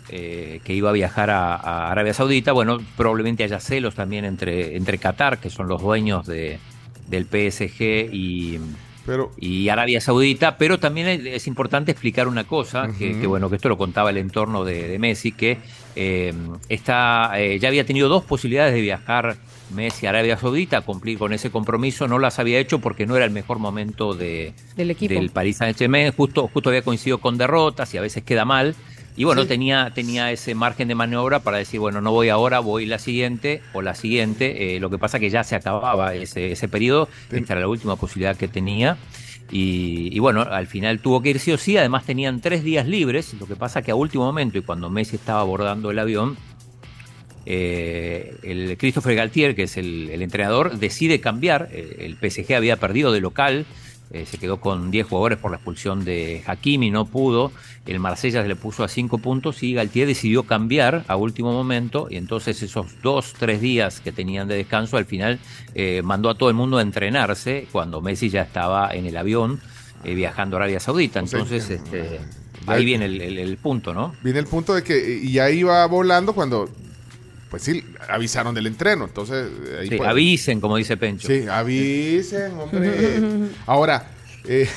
eh, 0.10 0.62
que 0.63 0.74
iba 0.74 0.89
a 0.89 0.94
viajar 0.94 1.30
a, 1.30 1.56
a, 1.56 1.92
Arabia 1.92 2.13
Saudita. 2.13 2.51
Bueno, 2.51 2.77
probablemente 2.96 3.44
haya 3.44 3.60
celos 3.60 3.96
también 3.96 4.25
entre, 4.25 4.75
entre 4.75 4.98
Qatar, 4.98 5.39
que 5.39 5.50
son 5.50 5.67
los 5.67 5.82
dueños 5.82 6.27
de, 6.27 6.60
del 7.08 7.25
PSG 7.25 8.13
y, 8.13 8.60
pero, 9.06 9.32
y 9.38 9.70
Arabia 9.70 10.02
Saudita, 10.02 10.58
pero 10.58 10.80
también 10.80 11.28
es, 11.28 11.48
importante 11.48 11.92
explicar 11.92 12.28
una 12.28 12.46
cosa, 12.46 12.84
uh 12.84 12.88
-huh. 12.88 12.98
que, 12.98 13.20
que, 13.20 13.28
bueno, 13.28 13.50
que 13.50 13.58
esto 13.58 13.70
lo 13.70 13.78
contaba 13.78 14.10
el 14.10 14.18
entorno 14.18 14.66
de, 14.66 14.88
de 14.88 15.00
Messi, 15.00 15.32
que 15.32 15.58
eh, 15.96 16.34
está, 16.70 17.32
eh, 17.40 17.60
ya 17.60 17.70
había 17.70 17.86
tenido 17.86 18.10
dos 18.10 18.24
posibilidades 18.24 18.74
de 18.74 18.82
viajar 18.82 19.38
Messi 19.74 20.06
a 20.06 20.10
Arabia 20.10 20.38
Saudita, 20.38 20.82
cumplir 20.82 21.18
con 21.18 21.34
ese 21.34 21.50
compromiso, 21.50 22.08
no 22.08 22.20
las 22.20 22.40
había 22.40 22.60
hecho 22.60 22.80
porque 22.80 23.06
no 23.06 23.16
era 23.16 23.26
el 23.26 23.32
mejor 23.32 23.60
momento 23.60 24.14
de, 24.14 24.54
del, 24.76 24.92
equipo. 24.92 25.14
del 25.14 25.30
Paris 25.30 25.58
Saint-Germain, 25.58 26.12
justo, 26.12 26.48
justo 26.48 26.70
había 26.70 26.82
coincidido 26.82 27.20
con 27.20 27.38
derrotas 27.38 27.94
y 27.94 27.98
a 27.98 28.02
veces 28.02 28.24
queda 28.24 28.46
mal. 28.46 28.76
Y 29.17 29.24
bueno, 29.24 29.43
sí. 29.43 29.48
tenía, 29.48 29.91
tenía 29.93 30.31
ese 30.31 30.55
margen 30.55 30.88
de 30.88 30.95
maniobra 30.95 31.39
para 31.39 31.57
decir, 31.57 31.79
bueno, 31.79 32.01
no 32.01 32.12
voy 32.12 32.29
ahora, 32.29 32.60
voy 32.60 32.86
la 32.86 33.00
siguiente 33.00 33.62
o 33.74 33.81
la 33.81 33.95
siguiente. 33.95 34.75
Eh, 34.75 34.79
lo 34.79 34.89
que 34.89 34.98
pasa 34.98 35.19
que 35.19 35.29
ya 35.29 35.43
se 35.43 35.55
acababa 35.55 36.13
ese, 36.13 36.51
ese 36.51 36.67
periodo, 36.67 37.07
sí. 37.29 37.38
esta 37.38 37.53
era 37.53 37.62
la 37.62 37.67
última 37.67 37.95
posibilidad 37.95 38.36
que 38.36 38.48
tenía. 38.48 38.98
Y, 39.51 40.10
y, 40.12 40.19
bueno, 40.19 40.41
al 40.41 40.67
final 40.67 41.00
tuvo 41.00 41.22
que 41.22 41.29
ir 41.29 41.39
sí 41.39 41.51
o 41.51 41.57
sí, 41.57 41.77
además 41.77 42.03
tenían 42.03 42.41
tres 42.41 42.63
días 42.63 42.88
libres, 42.88 43.34
lo 43.39 43.45
que 43.45 43.55
pasa 43.55 43.84
que 43.84 43.91
a 43.91 43.95
último 43.95 44.25
momento 44.25 44.57
y 44.57 44.62
cuando 44.62 44.89
Messi 44.89 45.17
estaba 45.17 45.41
abordando 45.41 45.91
el 45.91 46.00
avión, 46.00 46.36
eh, 47.45 48.36
el 48.41 48.75
Christopher 48.77 49.15
Galtier, 49.15 49.55
que 49.55 49.63
es 49.63 49.77
el, 49.77 50.10
el 50.10 50.24
entrenador, 50.24 50.79
decide 50.79 51.22
cambiar, 51.22 51.69
el, 51.72 52.17
el 52.22 52.31
PSG 52.31 52.55
había 52.55 52.77
perdido 52.77 53.12
de 53.12 53.22
local, 53.22 53.65
eh, 54.12 54.26
se 54.26 54.38
quedó 54.38 54.60
con 54.60 54.92
10 54.92 55.08
jugadores 55.08 55.40
por 55.40 55.52
la 55.52 55.58
expulsión 55.58 56.06
de 56.06 56.44
Hakimi, 56.46 56.92
no 56.92 57.06
pudo. 57.06 57.52
El 57.86 58.00
Marsella 58.00 58.42
se 58.42 58.48
le 58.48 58.56
puso 58.56 58.84
a 58.84 58.88
5 58.88 59.18
puntos 59.18 59.64
y 59.64 59.74
Galtier 59.74 60.08
decidió 60.08 60.44
cambiar 60.44 61.04
a 61.08 61.16
último 61.16 61.52
momento. 61.52 62.08
Y 62.10 62.18
entonces, 62.18 62.62
esos 62.62 63.02
dos, 63.02 63.34
tres 63.38 63.62
días 63.62 64.00
que 64.00 64.12
tenían 64.12 64.48
de 64.48 64.56
descanso, 64.56 64.98
al 64.98 65.06
final 65.06 65.40
eh, 65.74 66.02
mandó 66.04 66.30
a 66.30 66.36
todo 66.36 66.50
el 66.50 66.56
mundo 66.56 66.78
a 66.78 66.82
entrenarse 66.82 67.68
cuando 67.72 68.02
Messi 68.02 68.30
ya 68.30 68.44
estaba 68.44 68.94
en 68.94 69.06
el 69.06 69.18
avión 69.18 69.60
eh, 70.04 70.14
viajando 70.14 70.56
a 70.56 70.60
Arabia 70.60 70.80
Saudita. 70.80 71.20
Entonces, 71.20 71.70
este, 71.70 72.22
ahí 72.68 72.86
viene 72.86 73.06
el, 73.06 73.22
el, 73.22 73.38
el, 73.40 73.58
punto, 73.58 73.94
¿no? 73.94 74.14
Viene 74.24 74.40
el 74.40 74.46
punto 74.46 74.76
de 74.76 74.84
que 74.84 75.20
y 75.24 75.32
ya 75.32 75.50
iba 75.50 75.86
volando 75.88 76.34
cuando 76.34 76.70
pues 77.50 77.64
sí, 77.64 77.84
avisaron 78.10 78.54
del 78.56 78.68
entreno. 78.68 79.06
Entonces, 79.06 79.48
ahí 79.80 79.90
sí, 79.90 79.96
puede... 79.98 80.10
avisen, 80.10 80.60
como 80.62 80.78
dice 80.78 80.98
Pencho. 80.98 81.28
Sí, 81.28 81.46
avisen, 81.48 82.52
hombre. 82.60 83.50
Ahora, 83.66 84.08
eh, 84.46 84.68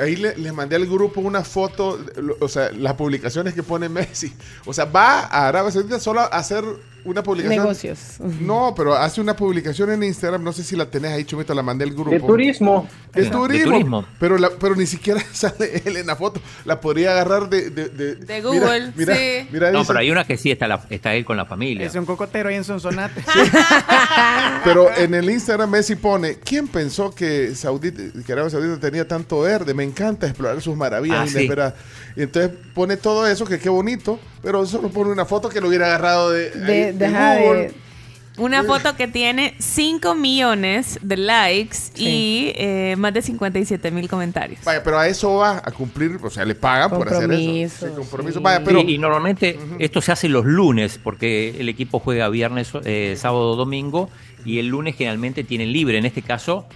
ahí 0.00 0.16
le- 0.16 0.36
les 0.36 0.52
mandé 0.54 0.76
al 0.76 0.86
grupo 0.86 1.20
una 1.20 1.42
foto, 1.44 1.98
o 2.40 2.48
sea, 2.48 2.70
las 2.72 2.94
publicaciones 2.94 3.54
que 3.54 3.62
pone 3.62 3.88
Messi. 3.88 4.32
O 4.64 4.72
sea, 4.72 4.84
va 4.86 5.20
a 5.20 5.48
Arabia 5.48 5.70
Saudita 5.70 6.00
solo 6.00 6.20
a 6.20 6.26
hacer 6.26 6.64
una 7.04 7.22
publicación. 7.22 7.58
Negocios. 7.62 7.98
No, 8.40 8.74
pero 8.76 8.94
hace 8.94 9.20
una 9.20 9.34
publicación 9.36 9.90
en 9.90 10.02
Instagram, 10.02 10.42
no 10.42 10.52
sé 10.52 10.62
si 10.64 10.76
la 10.76 10.86
tenés 10.90 11.12
ahí, 11.12 11.24
Chumito, 11.24 11.54
la 11.54 11.62
mandé 11.62 11.84
al 11.84 11.90
grupo. 11.92 12.10
De 12.10 12.20
turismo. 12.20 12.88
Es 13.14 13.24
De 13.24 13.30
turismo, 13.30 13.72
turismo. 13.72 14.04
Pero, 14.18 14.38
la, 14.38 14.50
pero 14.50 14.74
ni 14.76 14.86
siquiera 14.86 15.20
sale 15.32 15.82
él 15.84 15.96
en 15.96 16.06
la 16.06 16.16
foto. 16.16 16.40
La 16.64 16.80
podría 16.80 17.12
agarrar 17.12 17.48
de... 17.48 17.70
De, 17.70 17.88
de- 17.88 18.14
De 18.16 18.40
Google, 18.42 18.92
mira, 18.96 19.14
sí. 19.16 19.48
Mira, 19.50 19.70
No, 19.70 19.80
dice- 19.80 19.88
pero 19.88 19.98
hay 20.00 20.10
una 20.10 20.24
que 20.24 20.36
sí 20.36 20.50
está, 20.50 20.68
la- 20.68 20.84
está 20.90 21.14
él 21.14 21.24
con 21.24 21.36
la 21.36 21.46
familia. 21.46 21.86
Es 21.86 21.94
un 21.94 22.04
cocotero 22.06 22.48
ahí 22.48 22.56
en 22.56 22.64
Sonsonate. 22.64 23.22
Pero 24.64 24.94
en 24.94 25.14
el 25.14 25.30
Instagram 25.30 25.70
Messi 25.70 25.96
pone, 25.96 26.34
¿quién 26.36 26.68
pensó 26.68 27.14
que, 27.14 27.54
Saudita, 27.54 28.02
que 28.24 28.32
Arabia 28.32 28.50
Saudita 28.50 28.78
tenía 28.78 29.06
tanto 29.08 29.40
verde? 29.40 29.72
Me 29.74 29.84
encanta 29.84 30.26
explorar 30.26 30.60
sus 30.60 30.76
maravillas 30.76 31.18
Ah, 31.20 31.26
sí. 31.26 31.32
inesperadas. 31.38 31.74
Entonces 32.16 32.50
pone 32.74 32.96
todo 32.96 33.26
eso, 33.26 33.44
que 33.46 33.58
qué 33.58 33.68
bonito, 33.68 34.18
pero 34.42 34.66
solo 34.66 34.88
pone 34.90 35.10
una 35.10 35.24
foto 35.24 35.48
que 35.48 35.60
lo 35.60 35.68
hubiera 35.68 35.86
agarrado 35.86 36.30
de, 36.30 36.52
ahí, 36.66 36.89
De, 36.92 37.08
de. 37.08 37.74
Una 38.40 38.64
foto 38.64 38.96
que 38.96 39.06
tiene 39.06 39.54
5 39.58 40.14
millones 40.14 40.98
de 41.02 41.16
likes 41.18 41.76
y 41.96 42.52
eh, 42.54 42.94
más 42.96 43.12
de 43.12 43.20
57 43.20 43.90
mil 43.90 44.08
comentarios. 44.08 44.60
Vaya, 44.64 44.82
pero 44.82 44.98
a 44.98 45.06
eso 45.08 45.34
va 45.34 45.60
a 45.62 45.70
cumplir, 45.72 46.18
o 46.22 46.30
sea, 46.30 46.46
le 46.46 46.54
pagan 46.54 46.90
por 46.90 47.06
hacer 47.08 47.30
eso. 47.32 47.86
Sí, 47.86 47.92
compromiso. 47.94 48.38
sí. 48.38 48.42
Vaya, 48.42 48.62
pero 48.64 48.80
Sí, 48.80 48.94
y 48.94 48.98
normalmente 48.98 49.58
esto 49.78 50.00
se 50.00 50.12
hace 50.12 50.28
los 50.30 50.46
lunes, 50.46 50.98
porque 51.02 51.56
el 51.58 51.68
equipo 51.68 51.98
juega 51.98 52.28
viernes, 52.30 52.72
eh, 52.84 53.14
sábado, 53.18 53.56
domingo, 53.56 54.08
y 54.44 54.58
el 54.58 54.68
lunes 54.68 54.96
generalmente 54.96 55.44
tienen 55.44 55.72
libre. 55.72 55.98
En 55.98 56.06
este 56.06 56.22
caso, 56.22 56.66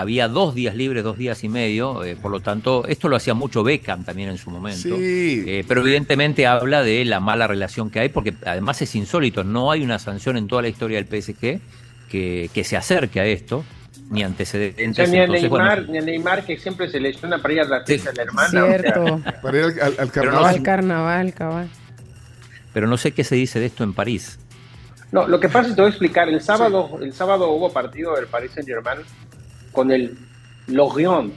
había 0.00 0.28
dos 0.28 0.54
días 0.54 0.74
libres, 0.74 1.02
dos 1.04 1.18
días 1.18 1.42
y 1.44 1.48
medio, 1.48 2.04
eh, 2.04 2.16
por 2.16 2.30
lo 2.30 2.40
tanto, 2.40 2.86
esto 2.86 3.08
lo 3.08 3.16
hacía 3.16 3.34
mucho 3.34 3.62
Beckham 3.62 4.04
también 4.04 4.28
en 4.30 4.38
su 4.38 4.50
momento. 4.50 4.96
Sí. 4.96 5.44
Eh, 5.46 5.64
pero 5.66 5.80
evidentemente 5.82 6.46
habla 6.46 6.82
de 6.82 7.04
la 7.04 7.20
mala 7.20 7.46
relación 7.46 7.90
que 7.90 8.00
hay, 8.00 8.08
porque 8.08 8.34
además 8.46 8.80
es 8.82 8.94
insólito, 8.94 9.44
no 9.44 9.70
hay 9.72 9.82
una 9.82 9.98
sanción 9.98 10.36
en 10.36 10.46
toda 10.48 10.62
la 10.62 10.68
historia 10.68 11.02
del 11.02 11.06
PSG 11.22 11.60
que, 12.08 12.50
que 12.52 12.64
se 12.64 12.76
acerque 12.76 13.20
a 13.20 13.26
esto, 13.26 13.64
ni 14.10 14.22
O 14.22 14.26
antecedentes. 14.26 14.96
sea, 14.96 15.06
ni 15.06 15.18
a 15.18 15.24
entonces, 15.24 15.48
bueno, 15.50 15.64
Neymar, 15.66 15.88
ni 15.90 15.98
a 15.98 16.00
Neymar 16.00 16.46
que 16.46 16.56
siempre 16.56 16.88
se 16.90 16.98
lesiona 17.00 17.42
para 17.42 17.54
ir 17.54 17.60
a 17.60 17.64
la 17.64 17.84
fiesta 17.84 18.10
de 18.10 18.16
la 18.16 18.22
hermana. 18.22 18.48
o 18.64 18.68
sea, 18.68 18.78
Cierto. 18.78 19.20
para 19.42 19.58
ir 19.58 19.64
al, 19.64 19.70
al- 19.82 19.94
al 19.98 20.08
Pero 20.08 20.24
no 20.26 20.30
carnaval. 20.32 20.54
Al 20.54 20.62
carnaval, 20.62 21.34
cabal. 21.34 21.68
pero 22.72 22.86
no 22.86 22.96
sé 22.96 23.12
qué 23.12 23.24
se 23.24 23.34
dice 23.34 23.60
de 23.60 23.66
esto 23.66 23.84
en 23.84 23.92
París. 23.92 24.38
No, 25.10 25.26
lo 25.26 25.40
que 25.40 25.48
pasa 25.48 25.60
es 25.62 25.66
que 25.68 25.74
te 25.76 25.80
voy 25.82 25.86
a 25.88 25.90
explicar. 25.90 26.28
El 26.28 26.40
sábado, 26.42 26.98
el 27.02 27.12
sábado 27.14 27.48
hubo 27.50 27.72
partido 27.72 28.14
del 28.14 28.26
Paris 28.26 28.50
Saint 28.54 28.68
Germain 28.68 28.98
con 29.72 29.90
el 29.90 30.16
Lorient. 30.66 31.32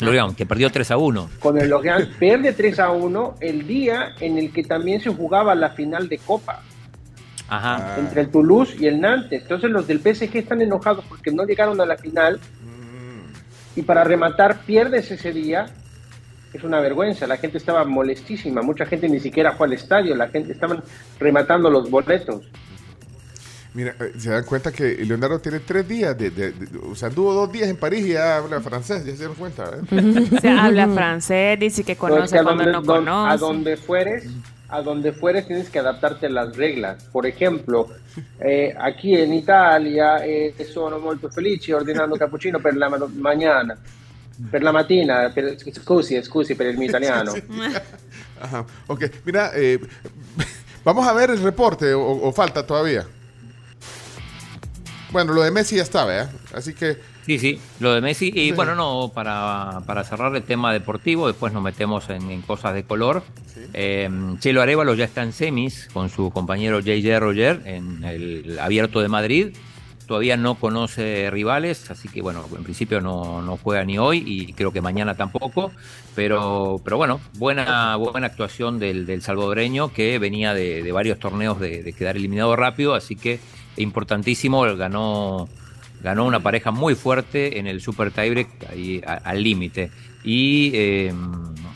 Lorient, 0.00 0.36
que 0.36 0.46
perdió 0.46 0.70
3 0.70 0.90
a 0.90 0.96
1. 0.96 1.30
Con 1.38 1.58
el 1.58 1.68
Lorient 1.68 2.08
pierde 2.18 2.52
3 2.52 2.78
a 2.80 2.90
1 2.90 3.36
el 3.40 3.66
día 3.66 4.14
en 4.20 4.38
el 4.38 4.52
que 4.52 4.62
también 4.62 5.00
se 5.00 5.10
jugaba 5.10 5.54
la 5.54 5.70
final 5.70 6.08
de 6.08 6.18
Copa 6.18 6.62
Ajá. 7.48 7.94
Ah. 7.94 7.96
entre 7.98 8.22
el 8.22 8.30
Toulouse 8.30 8.76
y 8.78 8.86
el 8.86 9.00
Nantes. 9.00 9.42
Entonces 9.42 9.70
los 9.70 9.86
del 9.86 10.00
PSG 10.00 10.36
están 10.36 10.60
enojados 10.60 11.04
porque 11.08 11.30
no 11.30 11.44
llegaron 11.44 11.80
a 11.80 11.86
la 11.86 11.96
final 11.96 12.40
y 13.76 13.82
para 13.82 14.02
rematar 14.02 14.60
pierdes 14.64 15.10
ese 15.10 15.32
día. 15.32 15.66
Es 16.52 16.64
una 16.64 16.80
vergüenza, 16.80 17.26
la 17.26 17.36
gente 17.36 17.58
estaba 17.58 17.84
molestísima, 17.84 18.62
mucha 18.62 18.86
gente 18.86 19.08
ni 19.10 19.20
siquiera 19.20 19.52
fue 19.52 19.66
al 19.66 19.74
estadio, 19.74 20.14
la 20.14 20.28
gente 20.28 20.52
estaban 20.52 20.82
rematando 21.18 21.68
los 21.68 21.90
boletos. 21.90 22.48
Mira, 23.76 23.94
eh, 24.00 24.12
se 24.18 24.30
dan 24.30 24.44
cuenta 24.44 24.72
que 24.72 24.94
Leonardo 25.04 25.38
tiene 25.38 25.60
tres 25.60 25.86
días, 25.86 26.16
de, 26.16 26.30
de- 26.30 26.52
de- 26.52 26.78
o 26.78 26.94
sea, 26.94 27.08
anduvo 27.08 27.34
dos 27.34 27.52
días 27.52 27.68
en 27.68 27.76
París 27.76 28.06
y 28.06 28.12
ya 28.14 28.38
habla 28.38 28.58
francés, 28.62 29.04
ya 29.04 29.12
se 29.12 29.18
dieron 29.18 29.34
cuenta. 29.36 29.64
¿eh? 29.90 30.28
Se 30.40 30.48
habla 30.48 30.88
francés, 30.88 31.60
dice 31.60 31.84
que 31.84 31.92
No, 31.94 32.06
es 32.08 32.12
conoce 32.30 32.42
cuando 32.42 32.50
donde, 32.64 32.72
no 32.72 32.80
don- 32.80 33.04
conoce. 33.04 33.34
a 33.34 33.36
donde 33.36 33.76
fueres, 33.76 34.24
a 34.70 34.80
donde 34.80 35.12
fueres 35.12 35.46
tienes 35.46 35.68
que 35.68 35.78
adaptarte 35.78 36.24
a 36.24 36.30
las 36.30 36.56
reglas. 36.56 37.04
Por 37.12 37.26
ejemplo, 37.26 37.88
eh, 38.40 38.74
aquí 38.80 39.14
en 39.14 39.34
Italia 39.34 40.24
eh, 40.24 40.54
sono 40.72 40.98
molto 40.98 41.28
felici 41.28 41.70
ordinando 41.72 42.16
cappuccino 42.22 42.58
per 42.60 42.74
la 42.78 42.88
ma- 42.88 43.06
mañana, 43.18 43.76
per 44.50 44.62
la 44.62 44.72
mattina, 44.72 45.30
per, 45.34 45.54
scusi, 45.60 46.22
scusi 46.22 46.54
per 46.54 46.68
il 46.68 46.78
mio 46.78 46.88
italiano. 46.92 47.30
Ajá. 48.40 48.64
Ok, 48.86 49.10
mira, 49.24 49.50
eh, 49.54 49.78
vamos 50.82 51.06
a 51.06 51.12
ver 51.12 51.28
el 51.30 51.42
reporte 51.42 51.92
o, 51.92 52.00
o 52.26 52.32
falta 52.32 52.64
todavía. 52.66 53.06
Bueno, 55.16 55.32
lo 55.32 55.42
de 55.44 55.50
Messi 55.50 55.76
ya 55.76 55.82
está, 55.82 56.04
¿verdad? 56.04 56.30
Así 56.52 56.74
que 56.74 56.98
Sí, 57.24 57.38
sí, 57.38 57.58
lo 57.80 57.94
de 57.94 58.02
Messi. 58.02 58.26
Y 58.28 58.48
Sí. 58.48 58.52
bueno, 58.52 58.74
no, 58.74 59.10
para, 59.14 59.80
para 59.86 60.04
cerrar 60.04 60.36
el 60.36 60.42
tema 60.42 60.74
deportivo, 60.74 61.26
después 61.26 61.54
nos 61.54 61.62
metemos 61.62 62.10
en, 62.10 62.30
en 62.30 62.42
cosas 62.42 62.74
de 62.74 62.84
color. 62.84 63.22
Eh, 63.72 64.10
Chelo 64.40 64.60
Arevalo 64.60 64.92
ya 64.92 65.06
está 65.06 65.22
en 65.22 65.32
semis 65.32 65.88
con 65.94 66.10
su 66.10 66.30
compañero 66.30 66.80
JJ 66.80 67.18
Roger 67.18 67.62
en 67.64 68.04
el 68.04 68.58
Abierto 68.60 69.00
de 69.00 69.08
Madrid. 69.08 69.56
Todavía 70.06 70.36
no 70.36 70.56
conoce 70.56 71.30
rivales, 71.30 71.90
así 71.90 72.10
que 72.10 72.20
bueno, 72.20 72.44
en 72.54 72.62
principio 72.62 73.00
no, 73.00 73.40
no 73.40 73.56
juega 73.56 73.82
ni 73.86 73.96
hoy 73.96 74.22
y 74.24 74.52
creo 74.52 74.70
que 74.70 74.82
mañana 74.82 75.14
tampoco. 75.14 75.72
Pero, 76.14 76.78
pero 76.84 76.98
bueno, 76.98 77.20
buena, 77.38 77.96
buena 77.96 78.26
actuación 78.26 78.78
del, 78.78 79.06
del 79.06 79.22
salvadoreño 79.22 79.94
que 79.94 80.18
venía 80.18 80.52
de, 80.52 80.82
de 80.82 80.92
varios 80.92 81.18
torneos 81.18 81.58
de, 81.58 81.82
de 81.82 81.92
quedar 81.94 82.16
eliminado 82.16 82.54
rápido, 82.54 82.94
así 82.94 83.16
que 83.16 83.40
importantísimo, 83.76 84.62
ganó 84.76 85.48
ganó 86.02 86.24
una 86.26 86.40
pareja 86.40 86.70
muy 86.70 86.94
fuerte 86.94 87.58
en 87.58 87.66
el 87.66 87.80
Super 87.80 88.10
Tiebreak 88.12 88.48
ahí 88.70 89.00
a- 89.06 89.14
al 89.14 89.42
límite. 89.42 89.90
Y 90.24 90.70
eh, 90.74 91.12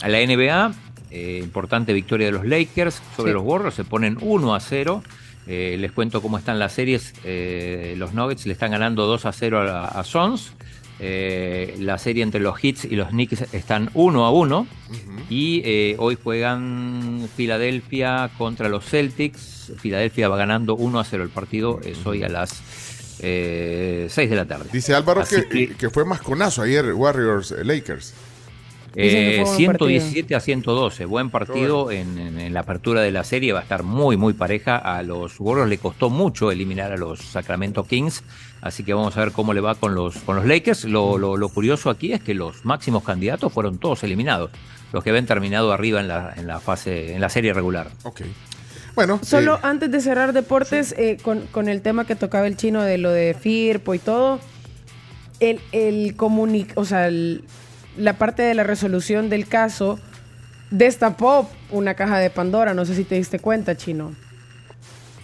a 0.03 0.09
la 0.09 0.21
NBA, 0.21 0.73
eh, 1.11 1.41
importante 1.43 1.93
victoria 1.93 2.27
de 2.27 2.33
los 2.33 2.47
Lakers 2.47 3.03
sobre 3.17 3.33
Sí. 3.33 3.35
los 3.35 3.43
Warriors, 3.45 3.75
se 3.75 3.85
ponen 3.85 4.19
1 4.21 4.55
a 4.55 4.61
0. 4.61 5.03
Eh, 5.47 5.77
les 5.81 5.91
cuento 5.93 6.21
cómo 6.23 6.39
están 6.39 6.59
las 6.59 6.73
series. 6.75 7.15
Eh, 7.25 7.95
los 7.97 8.13
Nuggets 8.13 8.47
le 8.47 8.53
están 8.53 8.71
ganando 8.73 9.07
2 9.07 9.25
a 9.27 9.33
0 9.33 9.61
a, 9.63 9.87
a 9.87 10.05
Suns. 10.05 10.53
Eh, 11.03 11.77
la 11.79 11.97
serie 11.97 12.23
entre 12.23 12.41
los 12.41 12.63
Hits 12.63 12.85
y 12.85 12.95
los 12.95 13.09
Knicks 13.09 13.53
están 13.53 13.91
1 13.95 14.25
a 14.25 14.31
1. 14.31 14.67
Y 15.31 15.63
eh, 15.65 15.97
hoy 15.99 16.19
juegan 16.23 17.29
Filadelfia 17.37 18.31
contra 18.37 18.69
los 18.69 18.85
Celtics. 18.85 19.73
Filadelfia 19.79 20.29
va 20.29 20.37
ganando 20.37 20.75
1 20.77 21.01
a 21.01 21.05
0 21.05 21.23
el 21.23 21.31
partido. 21.31 21.81
Es 21.85 22.05
hoy 22.05 22.23
a 22.23 22.29
las 22.29 22.61
eh, 23.23 24.09
6 24.11 24.31
de 24.31 24.37
la 24.37 24.47
tarde. 24.47 24.67
dice 24.73 24.95
Álvaro 24.95 25.21
Así 25.21 25.37
que, 25.51 25.75
que 25.75 25.91
fue 25.91 26.05
más 26.05 26.21
conazo 26.21 26.63
ayer 26.63 26.93
Warriors 26.93 27.53
eh, 27.53 27.65
Lakers. 27.65 28.15
Eh, 28.97 29.37
fue 29.37 29.45
buen 29.45 29.57
117 29.57 30.35
a 30.35 30.41
112, 30.41 31.05
buen 31.05 31.31
partido 31.31 31.91
en, 31.93 32.19
en- 32.19 32.41
en 32.41 32.53
la 32.55 32.61
apertura 32.61 33.01
de 33.03 33.13
la 33.13 33.23
serie, 33.25 33.53
va 33.53 33.61
a 33.61 33.63
estar 33.63 33.83
muy 33.85 34.17
muy 34.17 34.33
pareja. 34.33 34.77
A 34.77 35.03
los 35.03 35.39
Warriors 35.39 35.69
le 35.71 35.79
costó 35.79 36.11
mucho 36.11 36.51
eliminar 36.51 36.91
a 36.93 36.97
los 36.97 37.21
Sacramento 37.21 37.85
Kings, 37.85 38.25
así 38.63 38.83
que 38.83 38.93
vamos 38.93 39.17
a 39.17 39.21
ver 39.21 39.33
cómo 39.33 39.55
le 39.55 39.61
va 39.61 39.75
con 39.77 39.95
los, 39.95 40.17
con 40.19 40.35
los 40.37 40.45
Lakers. 40.45 40.85
Lo, 40.87 41.19
lo- 41.19 41.37
lo 41.37 41.49
curioso 41.51 41.89
aquí 41.91 42.13
es 42.13 42.21
que 42.21 42.35
los 42.35 42.65
máximos 42.65 43.05
candidatos 43.05 43.53
fueron 43.53 43.79
todos 43.79 44.03
eliminados, 44.03 44.51
los 44.93 45.05
que 45.05 45.11
habían 45.11 45.27
terminado 45.27 45.73
arriba 45.73 46.01
en 46.01 46.09
la, 46.09 46.35
en 46.37 46.47
la 46.49 46.59
fase, 46.59 47.15
en 47.15 47.21
la 47.21 47.29
serie 47.29 47.53
regular. 47.53 47.89
Ok. 48.03 48.23
Bueno, 48.97 49.21
Solo 49.23 49.55
eh, 49.55 49.61
antes 49.63 49.91
de 49.93 50.01
cerrar 50.01 50.33
deportes, 50.33 50.97
eh, 50.99 51.17
con, 51.23 51.47
con 51.53 51.69
el 51.69 51.81
tema 51.81 52.07
que 52.07 52.17
tocaba 52.17 52.49
el 52.49 52.57
chino 52.57 52.83
de 52.83 52.99
lo 52.99 53.11
de 53.13 53.35
Firpo 53.39 53.95
y 53.95 54.01
todo, 54.01 54.41
el, 55.39 55.61
el 55.71 56.17
o 56.75 56.85
sea, 56.85 57.07
el- 57.07 57.45
la 57.97 58.19
parte 58.19 58.43
de 58.43 58.55
la 58.55 58.65
resolución 58.65 59.31
del 59.31 59.47
caso 59.47 59.99
destapó 60.71 61.51
una 61.71 61.95
caja 61.95 62.19
de 62.19 62.31
Pandora, 62.31 62.75
no 62.75 62.85
sé 62.85 62.95
si 62.95 63.05
te 63.05 63.17
diste 63.17 63.39
cuenta, 63.39 63.77
chino. 63.77 64.15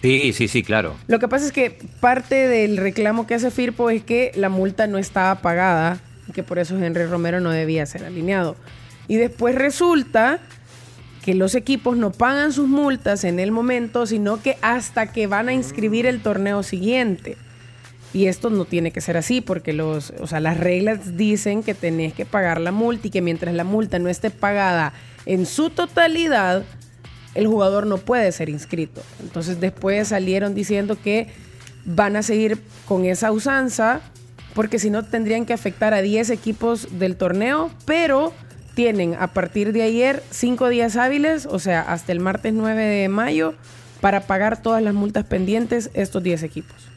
Sí, 0.01 0.31
sí, 0.33 0.47
sí, 0.47 0.63
claro. 0.63 0.95
Lo 1.07 1.19
que 1.19 1.27
pasa 1.27 1.45
es 1.45 1.51
que 1.51 1.79
parte 1.99 2.47
del 2.47 2.77
reclamo 2.77 3.25
que 3.25 3.35
hace 3.35 3.49
Firpo 3.49 3.89
es 3.89 4.03
que 4.03 4.31
la 4.35 4.49
multa 4.49 4.87
no 4.87 4.97
estaba 4.97 5.41
pagada 5.41 5.99
y 6.27 6.33
que 6.33 6.43
por 6.43 6.59
eso 6.59 6.77
Henry 6.77 7.05
Romero 7.05 7.39
no 7.39 7.49
debía 7.49 7.85
ser 7.85 8.05
alineado. 8.05 8.55
Y 9.07 9.15
después 9.15 9.55
resulta 9.55 10.39
que 11.23 11.33
los 11.33 11.55
equipos 11.55 11.97
no 11.97 12.11
pagan 12.11 12.53
sus 12.53 12.67
multas 12.67 13.23
en 13.23 13.39
el 13.39 13.51
momento, 13.51 14.05
sino 14.05 14.41
que 14.41 14.57
hasta 14.61 15.11
que 15.11 15.27
van 15.27 15.49
a 15.49 15.53
inscribir 15.53 16.05
el 16.05 16.21
torneo 16.21 16.63
siguiente. 16.63 17.37
Y 18.17 18.25
esto 18.25 18.49
no 18.49 18.65
tiene 18.65 18.89
que 18.89 18.99
ser 18.99 19.15
así, 19.15 19.41
porque 19.41 19.73
los, 19.73 20.11
o 20.19 20.25
sea, 20.25 20.39
las 20.39 20.57
reglas 20.57 21.17
dicen 21.17 21.61
que 21.61 21.75
tenés 21.75 22.13
que 22.13 22.25
pagar 22.25 22.59
la 22.59 22.71
multa 22.71 23.05
y 23.05 23.09
que 23.11 23.21
mientras 23.21 23.53
la 23.53 23.63
multa 23.63 23.99
no 23.99 24.09
esté 24.09 24.31
pagada 24.31 24.91
en 25.27 25.45
su 25.45 25.69
totalidad, 25.69 26.63
el 27.35 27.45
jugador 27.45 27.85
no 27.85 27.99
puede 27.99 28.31
ser 28.31 28.49
inscrito. 28.49 29.03
Entonces 29.21 29.59
después 29.59 30.07
salieron 30.07 30.55
diciendo 30.55 30.97
que 30.99 31.27
van 31.85 32.15
a 32.15 32.23
seguir 32.23 32.59
con 32.87 33.05
esa 33.05 33.31
usanza, 33.31 34.01
porque 34.55 34.79
si 34.79 34.89
no 34.89 35.05
tendrían 35.05 35.45
que 35.45 35.53
afectar 35.53 35.93
a 35.93 36.01
10 36.01 36.31
equipos 36.31 36.97
del 36.97 37.17
torneo, 37.17 37.69
pero 37.85 38.33
tienen 38.73 39.13
a 39.13 39.27
partir 39.27 39.73
de 39.73 39.83
ayer 39.83 40.23
5 40.31 40.69
días 40.69 40.95
hábiles, 40.95 41.45
o 41.45 41.59
sea, 41.59 41.81
hasta 41.81 42.13
el 42.13 42.19
martes 42.19 42.51
9 42.51 42.83
de 42.83 43.09
mayo, 43.09 43.53
para 44.01 44.21
pagar 44.21 44.59
todas 44.59 44.81
las 44.81 44.95
multas 44.95 45.23
pendientes 45.23 45.91
estos 45.93 46.23
10 46.23 46.41
equipos. 46.41 46.96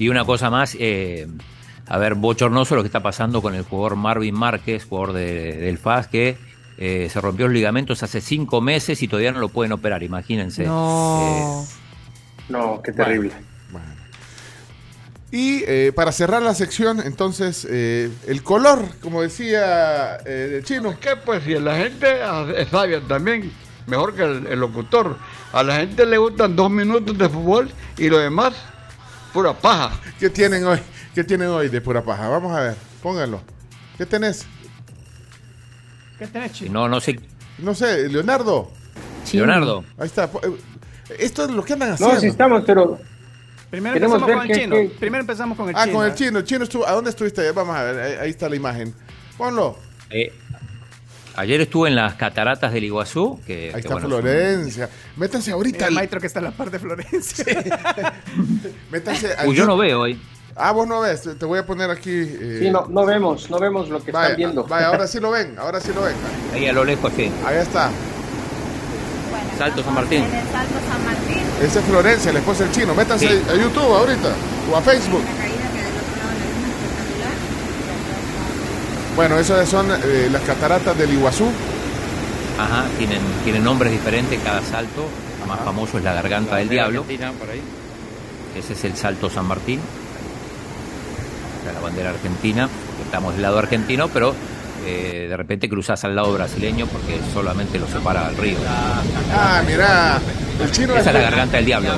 Y 0.00 0.08
una 0.08 0.24
cosa 0.24 0.50
más, 0.50 0.76
eh, 0.80 1.28
A 1.92 1.98
ver, 1.98 2.14
bochornoso 2.14 2.76
lo 2.76 2.82
que 2.82 2.86
está 2.86 3.02
pasando 3.02 3.42
con 3.42 3.54
el 3.56 3.62
jugador 3.64 3.96
Marvin 3.96 4.34
Márquez, 4.34 4.84
jugador 4.84 5.12
de- 5.12 5.56
del 5.56 5.76
FAS, 5.76 6.06
que 6.06 6.38
eh, 6.78 7.08
se 7.12 7.20
rompió 7.20 7.46
los 7.46 7.54
ligamentos 7.54 8.02
hace 8.04 8.20
cinco 8.20 8.60
meses 8.60 9.02
y 9.02 9.08
todavía 9.08 9.32
no 9.32 9.40
lo 9.40 9.48
pueden 9.48 9.72
operar, 9.72 10.02
imagínense. 10.04 10.64
No. 10.64 11.66
No, 12.48 12.80
qué 12.82 12.92
terrible. 12.92 13.32
Bueno. 13.72 13.86
Y 15.32 15.62
eh, 15.66 15.92
para 15.94 16.12
cerrar 16.12 16.42
la 16.42 16.54
sección, 16.54 17.00
entonces, 17.00 17.66
eh, 17.68 18.08
el 18.28 18.42
color, 18.44 18.84
como 19.00 19.22
decía 19.22 20.16
eh, 20.24 20.54
el 20.58 20.64
chino. 20.64 20.94
¿Qué 21.00 21.16
pues 21.16 21.42
si 21.44 21.54
la 21.58 21.76
gente 21.76 22.06
es 22.56 22.68
sabia 22.68 23.00
también, 23.00 23.50
mejor 23.86 24.14
que 24.14 24.22
el, 24.22 24.46
el 24.46 24.60
locutor. 24.60 25.16
A 25.52 25.62
la 25.64 25.76
gente 25.76 26.06
le 26.06 26.18
gustan 26.18 26.54
dos 26.56 26.70
minutos 26.70 27.18
de 27.18 27.28
fútbol 27.28 27.70
y 27.98 28.08
lo 28.08 28.18
demás, 28.18 28.54
pura 29.32 29.52
paja. 29.52 29.98
¿Qué 30.18 30.30
tienen 30.30 30.64
hoy? 30.64 30.78
¿Qué 31.14 31.24
tienen 31.24 31.48
hoy 31.48 31.68
de 31.68 31.80
pura 31.80 32.02
paja? 32.02 32.28
Vamos 32.28 32.56
a 32.56 32.60
ver, 32.60 32.74
pónganlo. 33.02 33.40
¿Qué 33.98 34.06
tenés? 34.06 34.46
¿Qué 36.18 36.26
tenés, 36.26 36.50
Eh, 36.50 36.54
chino? 36.54 36.72
No, 36.72 36.88
no 36.88 37.00
sé. 37.00 37.18
No 37.58 37.74
sé, 37.74 38.08
Leonardo. 38.08 38.70
Chino. 39.24 39.46
Leonardo. 39.46 39.84
Ahí 39.98 40.06
está. 40.06 40.24
eh, 40.24 41.16
Esto 41.18 41.44
es 41.44 41.50
lo 41.50 41.62
que 41.64 41.72
andan 41.74 41.92
haciendo. 41.92 42.14
No, 42.14 42.20
sí 42.20 42.26
estamos, 42.28 42.62
pero 42.66 42.98
Primero 43.70 43.96
empezamos 43.96 44.22
con 44.28 44.50
el 44.50 44.56
chino. 44.58 44.76
qué- 44.76 44.92
Primero 44.98 45.20
empezamos 45.20 45.56
con 45.56 45.68
el 45.68 45.76
ah, 45.76 45.84
chino. 45.84 45.96
con 45.96 46.06
el 46.06 46.14
chino. 46.14 46.38
El 46.38 46.44
chino 46.44 46.64
estuvo. 46.64 46.86
¿A 46.86 46.92
dónde 46.92 47.10
estuviste? 47.10 47.50
Vamos 47.52 47.76
a 47.76 47.82
ver. 47.84 48.00
Ahí, 48.00 48.12
ahí 48.22 48.30
está 48.30 48.48
la 48.48 48.56
imagen. 48.56 48.94
Ponlo. 49.38 49.78
Eh, 50.10 50.32
ayer 51.40 51.60
estuve 51.60 51.88
en 51.88 51.96
las 51.96 52.14
cataratas 52.14 52.72
del 52.72 52.84
Iguazú. 52.84 53.40
Que, 53.46 53.66
Ahí 53.68 53.72
que, 53.72 53.78
está 53.80 53.92
bueno, 53.94 54.08
son- 54.08 54.20
Florencia. 54.20 54.88
Métanse 55.16 55.50
ahorita. 55.52 55.76
Mira 55.76 55.86
el 55.86 55.92
al- 55.92 55.94
maestro 55.94 56.20
que 56.20 56.26
está 56.26 56.38
en 56.40 56.44
la 56.46 56.50
parte 56.52 56.72
de 56.72 56.78
Florencia. 56.78 57.44
Métanse 58.90 59.34
al 59.34 59.48
Uy, 59.48 59.56
yo 59.56 59.66
no 59.66 59.76
veo 59.76 60.00
hoy. 60.00 60.20
Ah, 60.56 60.72
vos 60.72 60.86
no 60.86 61.00
ves. 61.00 61.22
Te 61.38 61.44
voy 61.46 61.58
a 61.58 61.64
poner 61.66 61.90
aquí. 61.90 62.10
eh, 62.12 62.58
sí, 62.62 62.70
no, 62.70 62.86
no 62.88 63.06
vemos, 63.06 63.48
no 63.50 63.58
vemos 63.58 63.88
lo 63.88 64.02
que 64.04 64.12
Vaya, 64.12 64.26
están 64.28 64.36
viendo. 64.36 64.64
vaya, 64.64 64.88
ahora 64.88 65.06
sí 65.06 65.18
lo 65.20 65.30
ven. 65.30 65.56
Ahora 65.58 65.80
sí 65.80 65.90
lo 65.94 66.02
ven. 66.02 66.14
Ahí 66.52 66.66
a 66.66 66.72
lo 66.72 66.84
lejos, 66.84 67.12
sí. 67.16 67.30
Ahí 67.46 67.56
está. 67.56 67.90
Salto 69.56 69.82
San 69.82 69.94
Martín. 69.94 70.22
En 70.24 70.34
el 70.34 70.46
Salto 70.48 70.74
San 70.90 71.04
Martín, 71.04 71.42
Ese 71.62 71.78
es 71.80 71.84
Florencia, 71.84 72.32
la 72.32 72.38
esposa 72.38 72.64
del 72.64 72.72
chino. 72.72 72.94
Métanse 72.94 73.28
Sí. 73.28 73.42
a 73.50 73.54
YouTube 73.54 73.94
ahorita. 73.94 74.32
O 74.72 74.76
a 74.76 74.80
Facebook. 74.82 75.22
la 75.22 75.36
caída 75.36 75.68
que 75.70 75.82
del 75.82 75.96
otro 75.96 76.16
lado 76.16 76.30
la 76.30 76.44
luna 76.46 76.68
espectacular. 76.68 77.34
Bueno, 79.20 79.38
esas 79.38 79.68
son 79.68 79.86
eh, 79.90 80.30
las 80.32 80.40
cataratas 80.40 80.96
del 80.96 81.12
Iguazú. 81.12 81.44
Ajá, 82.58 82.86
tienen, 82.96 83.20
tienen 83.44 83.62
nombres 83.62 83.92
diferentes 83.92 84.40
cada 84.42 84.62
salto. 84.62 85.06
El 85.42 85.46
más 85.46 85.60
famoso 85.60 85.98
es 85.98 86.04
la 86.04 86.14
Garganta 86.14 86.56
del 86.56 86.70
Diablo. 86.70 87.04
Ese 88.56 88.72
es 88.72 88.84
el 88.84 88.96
Salto 88.96 89.28
San 89.28 89.44
Martín. 89.44 89.78
Está 91.58 91.70
la 91.70 91.80
bandera 91.80 92.08
argentina. 92.08 92.66
porque 92.66 93.02
Estamos 93.02 93.34
del 93.34 93.42
lado 93.42 93.58
argentino, 93.58 94.08
pero 94.08 94.34
eh, 94.86 95.26
de 95.28 95.36
repente 95.36 95.68
cruzás 95.68 96.02
al 96.04 96.16
lado 96.16 96.32
brasileño 96.32 96.86
porque 96.86 97.20
solamente 97.34 97.78
lo 97.78 97.88
separa 97.88 98.26
el 98.30 98.38
río. 98.38 98.56
Ah, 99.34 99.62
mira. 99.66 100.18
El 100.62 100.70
chino 100.70 100.96
Esa 100.96 101.10
es 101.10 101.14
la 101.14 101.20
Garganta 101.20 101.58
del 101.58 101.66
Diablo, 101.66 101.90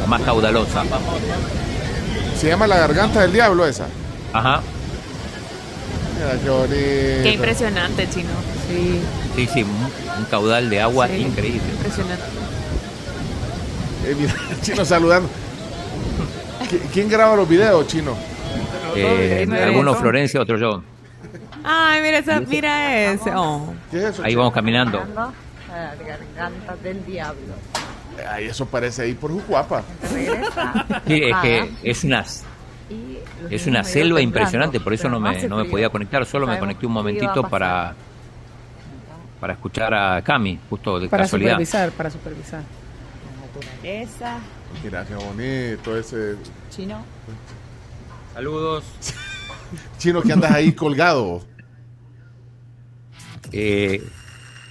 la 0.00 0.06
más 0.06 0.22
caudalosa. 0.22 0.84
se 2.38 2.46
llama 2.46 2.68
la 2.68 2.78
garganta 2.78 3.22
del 3.22 3.32
diablo 3.32 3.66
esa. 3.66 3.86
Ajá, 4.32 4.62
Qué 7.22 7.32
impresionante, 7.34 8.08
chino. 8.10 8.30
Sí. 8.68 9.00
sí, 9.36 9.46
sí, 9.52 9.62
un, 9.62 9.70
un 10.18 10.24
caudal 10.30 10.68
de 10.70 10.80
agua 10.80 11.08
Sí, 11.08 11.14
increíble. 11.16 11.62
Impresionante. 11.76 12.24
Eh, 14.06 14.16
mira, 14.18 14.34
chino 14.62 14.84
saludando. 14.84 15.28
¿Qui- 16.70 16.80
¿Quién 16.92 17.08
graba 17.08 17.36
los 17.36 17.48
videos, 17.48 17.86
chino? 17.86 18.16
Eh, 18.96 19.46
algunos. 19.62 19.98
Florencia, 19.98 20.40
otros 20.40 20.60
yo. 20.60 20.82
Ay, 21.64 22.00
mira, 22.02 22.18
esa, 22.18 22.40
mira 22.40 23.12
ese. 23.12 23.30
Oh. 23.34 23.72
¿Qué 23.90 23.98
es 23.98 24.04
eso? 24.04 24.22
Ahí 24.22 24.30
chino? 24.30 24.40
vamos 24.40 24.54
caminando. 24.54 24.98
Las 25.14 25.98
gargantas 25.98 26.82
del 26.82 27.04
diablo. 27.06 27.54
Ay, 28.30 28.46
eso 28.46 28.66
parece 28.66 29.02
ahí 29.02 29.14
por 29.14 29.30
Jucuapa. 29.32 29.82
Sí, 30.12 30.26
es 30.26 31.36
que 31.42 31.70
es 31.82 32.04
una, 32.04 32.20
y 32.20 32.24
los 32.24 32.42
es 33.50 33.66
una 33.66 33.84
selva 33.84 34.20
impresionante, 34.20 34.80
por 34.80 34.92
eso 34.92 35.08
no 35.08 35.18
me, 35.20 35.48
no 35.48 35.56
me 35.56 35.64
podía 35.64 35.88
conectar, 35.88 36.24
solo 36.26 36.46
me 36.46 36.58
conecté 36.58 36.86
un 36.86 36.92
momentito 36.92 37.48
para, 37.48 37.94
para 39.40 39.54
escuchar 39.54 39.94
a 39.94 40.22
Cami, 40.22 40.58
justo 40.68 40.98
de 41.00 41.08
Para 41.08 41.24
casualidad. 41.24 41.52
supervisar, 41.52 41.90
para 41.92 42.10
supervisar. 42.10 42.62
Esa, 43.82 44.38
Mira 44.82 45.04
qué 45.04 45.14
bonito 45.14 45.96
ese 45.96 46.36
chino. 46.70 47.04
Saludos. 48.34 48.84
chino 49.98 50.22
que 50.22 50.32
andas 50.32 50.50
ahí 50.52 50.72
colgado. 50.72 51.44
Eh, 53.52 54.02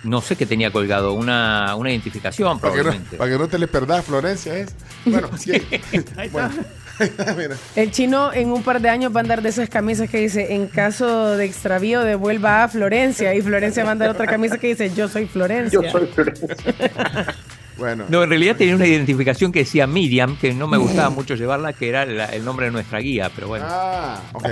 no 0.03 0.21
sé 0.21 0.35
qué 0.35 0.47
tenía 0.47 0.71
colgado, 0.71 1.13
una, 1.13 1.75
una 1.75 1.91
identificación 1.91 2.59
Para 2.59 2.73
que, 2.73 2.77
no, 2.79 2.83
probablemente. 2.85 3.17
para 3.17 3.31
que 3.31 3.37
no 3.37 3.47
te 3.47 3.59
le 3.59 3.67
perdás, 3.67 4.05
Florencia, 4.05 4.57
es. 4.57 4.75
Bueno, 5.05 5.29
¿quién? 5.43 5.63
bueno. 6.31 6.49
mira. 7.37 7.55
El 7.75 7.91
chino 7.91 8.33
en 8.33 8.51
un 8.51 8.63
par 8.63 8.81
de 8.81 8.89
años 8.89 9.13
va 9.15 9.19
a 9.19 9.23
andar 9.23 9.41
de 9.41 9.49
esas 9.49 9.69
camisas 9.69 10.09
que 10.09 10.17
dice, 10.19 10.53
en 10.53 10.67
caso 10.67 11.37
de 11.37 11.45
extravío 11.45 12.01
devuelva 12.03 12.63
a 12.63 12.67
Florencia. 12.67 13.33
Y 13.35 13.41
Florencia 13.41 13.83
va 13.83 13.89
a 13.89 13.91
andar 13.93 14.09
otra 14.09 14.27
camisa 14.27 14.57
que 14.57 14.67
dice, 14.67 14.91
yo 14.95 15.07
soy 15.07 15.25
Florencia. 15.25 15.79
Yo 15.81 15.89
soy 15.91 16.07
Florencia. 16.07 16.55
Bueno. 17.77 18.05
No, 18.09 18.21
en 18.21 18.29
realidad 18.29 18.57
tenía 18.57 18.75
una 18.75 18.85
identificación 18.85 19.51
que 19.51 19.59
decía 19.59 19.87
Miriam, 19.87 20.37
que 20.37 20.53
no 20.53 20.67
me 20.67 20.77
gustaba 20.77 21.09
mucho 21.09 21.33
llevarla, 21.33 21.73
que 21.73 21.89
era 21.89 22.05
la- 22.05 22.25
el 22.25 22.45
nombre 22.45 22.67
de 22.67 22.71
nuestra 22.71 22.99
guía, 22.99 23.31
pero 23.33 23.47
bueno. 23.47 23.65
Ah, 23.67 24.21
ok. 24.33 24.49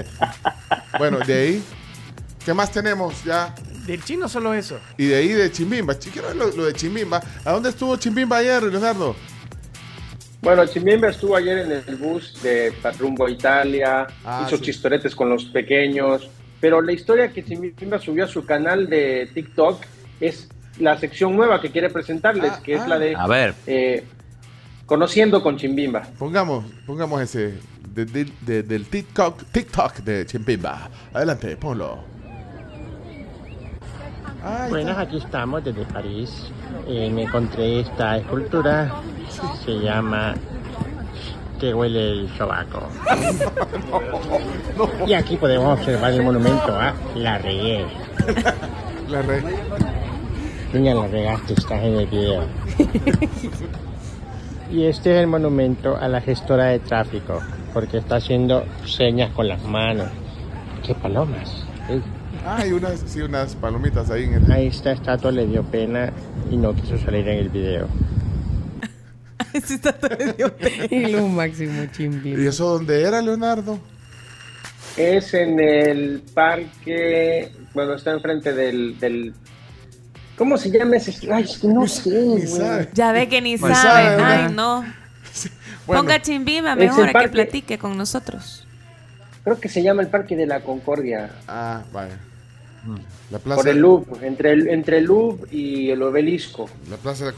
Bueno, 0.97 1.19
de 1.19 1.33
ahí, 1.33 1.63
¿qué 2.43 2.55
más 2.55 2.71
tenemos 2.71 3.23
ya? 3.23 3.53
Del 3.85 4.03
chino 4.03 4.27
solo 4.27 4.51
eso. 4.55 4.79
Y 4.97 5.05
de 5.05 5.17
ahí 5.17 5.27
de 5.27 5.51
Chimbimba. 5.51 5.99
Chi- 5.99 6.09
Quiero 6.09 6.29
ver 6.29 6.37
lo, 6.37 6.47
lo 6.49 6.65
de 6.65 6.73
Chimbimba. 6.73 7.21
¿A 7.45 7.51
dónde 7.51 7.69
estuvo 7.69 7.95
Chimbimba 7.97 8.37
ayer, 8.37 8.63
Leonardo? 8.63 9.15
Bueno, 10.41 10.65
Chimbiemba 10.65 11.09
estuvo 11.09 11.35
ayer 11.35 11.59
en 11.59 11.71
el 11.71 11.95
bus 11.97 12.41
de 12.41 12.73
rumbo 12.97 13.25
a 13.25 13.29
Italia, 13.31 14.07
Ah, 14.23 14.45
hizo 14.47 14.55
sí. 14.57 14.63
chistoretes 14.63 15.13
con 15.13 15.29
los 15.29 15.45
pequeños, 15.45 16.29
pero 16.61 16.81
la 16.81 16.93
historia 16.93 17.29
que 17.31 17.43
Chimbiemba 17.43 17.99
subió 17.99 18.23
a 18.23 18.27
su 18.27 18.45
canal 18.45 18.87
de 18.89 19.29
TikTok 19.33 19.81
es 20.21 20.47
la 20.79 20.97
sección 20.97 21.35
nueva 21.35 21.59
que 21.59 21.71
quiere 21.71 21.89
presentarles, 21.89 22.53
Ah, 22.55 22.61
que 22.63 22.75
es 22.75 22.81
ah. 22.81 22.87
la 22.87 22.99
de 22.99 23.15
A 23.15 23.27
ver, 23.27 23.53
eh, 23.67 24.03
Conociendo 24.85 25.43
con 25.43 25.55
Chimbimba. 25.55 26.01
Pongamos, 26.17 26.65
pongamos 26.87 27.21
ese 27.21 27.59
de- 27.93 28.05
de- 28.05 28.31
de- 28.41 28.63
del 28.63 28.85
TikTok, 28.87 29.43
TikTok 29.51 29.97
de 29.97 30.25
Chimbimba. 30.25 30.89
Adelante, 31.13 31.55
ponlo. 31.57 31.99
Ah, 34.43 34.65
Buenas, 34.67 34.97
aquí 34.97 35.17
estamos 35.17 35.63
desde 35.63 35.85
París. 35.85 36.49
Eh, 36.87 37.07
me 37.13 37.23
encontré 37.23 37.81
esta 37.81 38.17
escultura. 38.17 38.91
Se 39.65 39.79
llama 39.79 40.33
Que 41.59 41.73
huele 41.73 42.11
el 42.11 42.29
sobaco. 42.37 42.83
Y 45.07 45.13
aquí 45.13 45.35
podemos 45.37 45.79
observar 45.79 46.11
el 46.13 46.23
monumento 46.23 46.75
a 46.79 46.93
La 47.15 47.37
Regué. 47.37 47.85
La 49.09 49.21
re- 49.23 49.43
Niña, 50.73 50.93
la 50.93 51.07
regaste, 51.07 51.53
estás 51.53 51.81
en 51.81 51.95
el 51.95 52.05
video. 52.05 52.43
Y 54.71 54.83
este 54.85 55.15
es 55.15 55.21
el 55.21 55.25
monumento 55.25 55.97
a 55.97 56.07
la 56.07 56.21
gestora 56.21 56.65
de 56.65 56.77
tráfico, 56.77 57.41
porque 57.73 57.97
está 57.97 58.17
haciendo 58.17 58.63
señas 58.85 59.31
con 59.31 59.47
las 59.47 59.63
manos. 59.63 60.09
¡Qué 60.85 60.93
palomas! 60.93 61.65
Ey. 61.89 62.03
Ah, 62.45 62.57
hay 62.61 62.71
unas, 62.71 62.99
sí, 62.99 63.19
unas 63.21 63.55
palomitas 63.55 64.11
ahí 64.11 64.25
en 64.25 64.35
el. 64.35 64.51
A 64.51 64.59
esta 64.59 64.91
estatua 64.91 65.31
le 65.31 65.47
dio 65.47 65.63
pena 65.63 66.11
y 66.51 66.57
no 66.57 66.75
quiso 66.75 66.99
salir 66.99 67.27
en 67.27 67.39
el 67.39 67.49
video. 67.49 67.87
Y 70.89 71.07
lo 71.07 71.27
máximo. 71.27 71.83
¿Y 72.23 72.47
eso 72.47 72.69
dónde 72.73 73.01
era, 73.03 73.21
Leonardo? 73.21 73.79
Es 74.97 75.33
en 75.33 75.59
el 75.59 76.21
parque, 76.33 77.51
bueno, 77.73 77.93
está 77.95 78.11
enfrente 78.11 78.53
del... 78.53 78.99
del 78.99 79.33
¿Cómo 80.37 80.57
se 80.57 80.71
llama 80.71 80.95
ese? 80.97 81.31
Ay, 81.31 81.43
es 81.43 81.57
que 81.57 81.67
no 81.67 81.85
sé, 81.87 82.09
Ni 82.09 82.35
güey. 82.37 82.47
sabe. 82.47 82.89
Ya 82.93 83.11
ve 83.11 83.27
que 83.27 83.41
ni 83.41 83.57
sabe. 83.57 84.23
Ay, 84.23 84.53
no. 84.53 84.85
Bueno, 85.85 86.03
Ponga 86.03 86.21
Chimbima 86.21 86.75
mejor 86.75 87.09
a 87.09 87.21
que 87.21 87.29
platique 87.29 87.77
con 87.77 87.97
nosotros. 87.97 88.65
Creo 89.43 89.59
que 89.59 89.67
se 89.69 89.81
llama 89.83 90.01
el 90.01 90.07
Parque 90.07 90.35
de 90.35 90.45
la 90.45 90.61
Concordia. 90.61 91.31
Ah, 91.47 91.83
vaya. 91.91 92.17
Mm. 92.83 92.95
La 93.31 93.39
plaza, 93.39 93.61
Por 93.61 93.69
el 93.69 93.79
Louvre, 93.79 94.27
entre 94.27 94.51
el, 94.51 94.67
entre 94.69 94.99
el 94.99 95.05
Louvre 95.05 95.47
y 95.51 95.89
el 95.89 96.01
obelisco. 96.01 96.69
la 96.89 96.97
plaza 96.97 97.25
de 97.25 97.33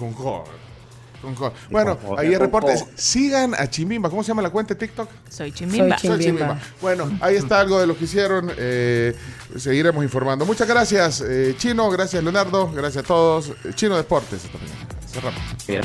Bueno, 1.69 1.97
ahí 2.17 2.27
hay 2.27 2.35
reportes. 2.37 2.85
Sigan 2.95 3.53
a 3.55 3.69
Chimbimba. 3.69 4.09
¿Cómo 4.09 4.23
se 4.23 4.29
llama 4.29 4.41
la 4.41 4.49
cuenta 4.49 4.73
de 4.73 4.79
TikTok? 4.79 5.09
Soy 5.29 5.51
Chimbimba. 5.51 5.97
Soy 5.97 6.09
Soy 6.09 6.19
Chimbimba. 6.19 6.47
Chimbimba. 6.47 6.59
Bueno, 6.81 7.17
ahí 7.21 7.35
está 7.35 7.59
algo 7.59 7.79
de 7.79 7.87
lo 7.87 7.97
que 7.97 8.05
hicieron. 8.05 8.51
eh, 8.57 9.15
seguiremos 9.57 10.03
informando. 10.03 10.45
Muchas 10.45 10.67
gracias, 10.67 11.21
eh, 11.27 11.55
Chino. 11.57 11.89
Gracias, 11.89 12.23
Leonardo. 12.23 12.71
Gracias 12.71 13.03
a 13.03 13.07
todos. 13.07 13.49
Eh, 13.63 13.71
Chino 13.75 13.95
Deportes. 13.97 14.43
esta 14.45 14.57
mañana. 14.57 14.87
Cerramos. 15.11 15.41
Bien. 15.67 15.81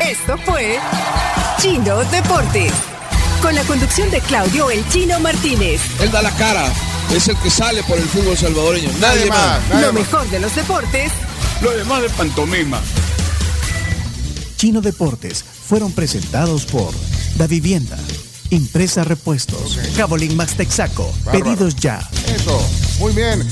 Esto 0.00 0.36
fue 0.38 0.78
Chino 1.58 1.98
Deportes. 2.04 2.72
con 3.42 3.54
la 3.54 3.62
conducción 3.64 4.10
de 4.10 4.20
Claudio 4.20 4.70
El 4.70 4.86
Chino 4.88 5.18
Martínez. 5.20 5.80
Él 6.00 6.10
da 6.10 6.20
la 6.20 6.30
cara, 6.32 6.66
es 7.14 7.26
el 7.28 7.36
que 7.38 7.48
sale 7.48 7.82
por 7.84 7.96
el 7.96 8.04
fútbol 8.04 8.36
salvadoreño. 8.36 8.90
Nadie, 9.00 9.26
más. 9.26 9.80
Lo 9.80 9.92
mejor 9.94 10.28
de 10.28 10.40
los 10.40 10.54
deportes 10.54 11.10
Lo 11.62 11.70
demás 11.72 12.02
de 12.02 12.10
pantomima. 12.10 12.80
Chino 14.56 14.80
Deportes 14.80 15.42
fueron 15.42 15.92
presentados 15.92 16.64
por 16.64 16.92
Da 17.36 17.46
Vivienda, 17.46 17.98
Impresa 18.50 19.04
Repuestos, 19.04 19.78
Cabolín 19.96 20.36
Max 20.36 20.54
Texaco, 20.54 21.12
Bárbaro. 21.24 21.44
Pedidos 21.44 21.76
Ya. 21.76 22.00
Eso, 22.34 22.60
muy 22.98 23.12
bien. 23.12 23.46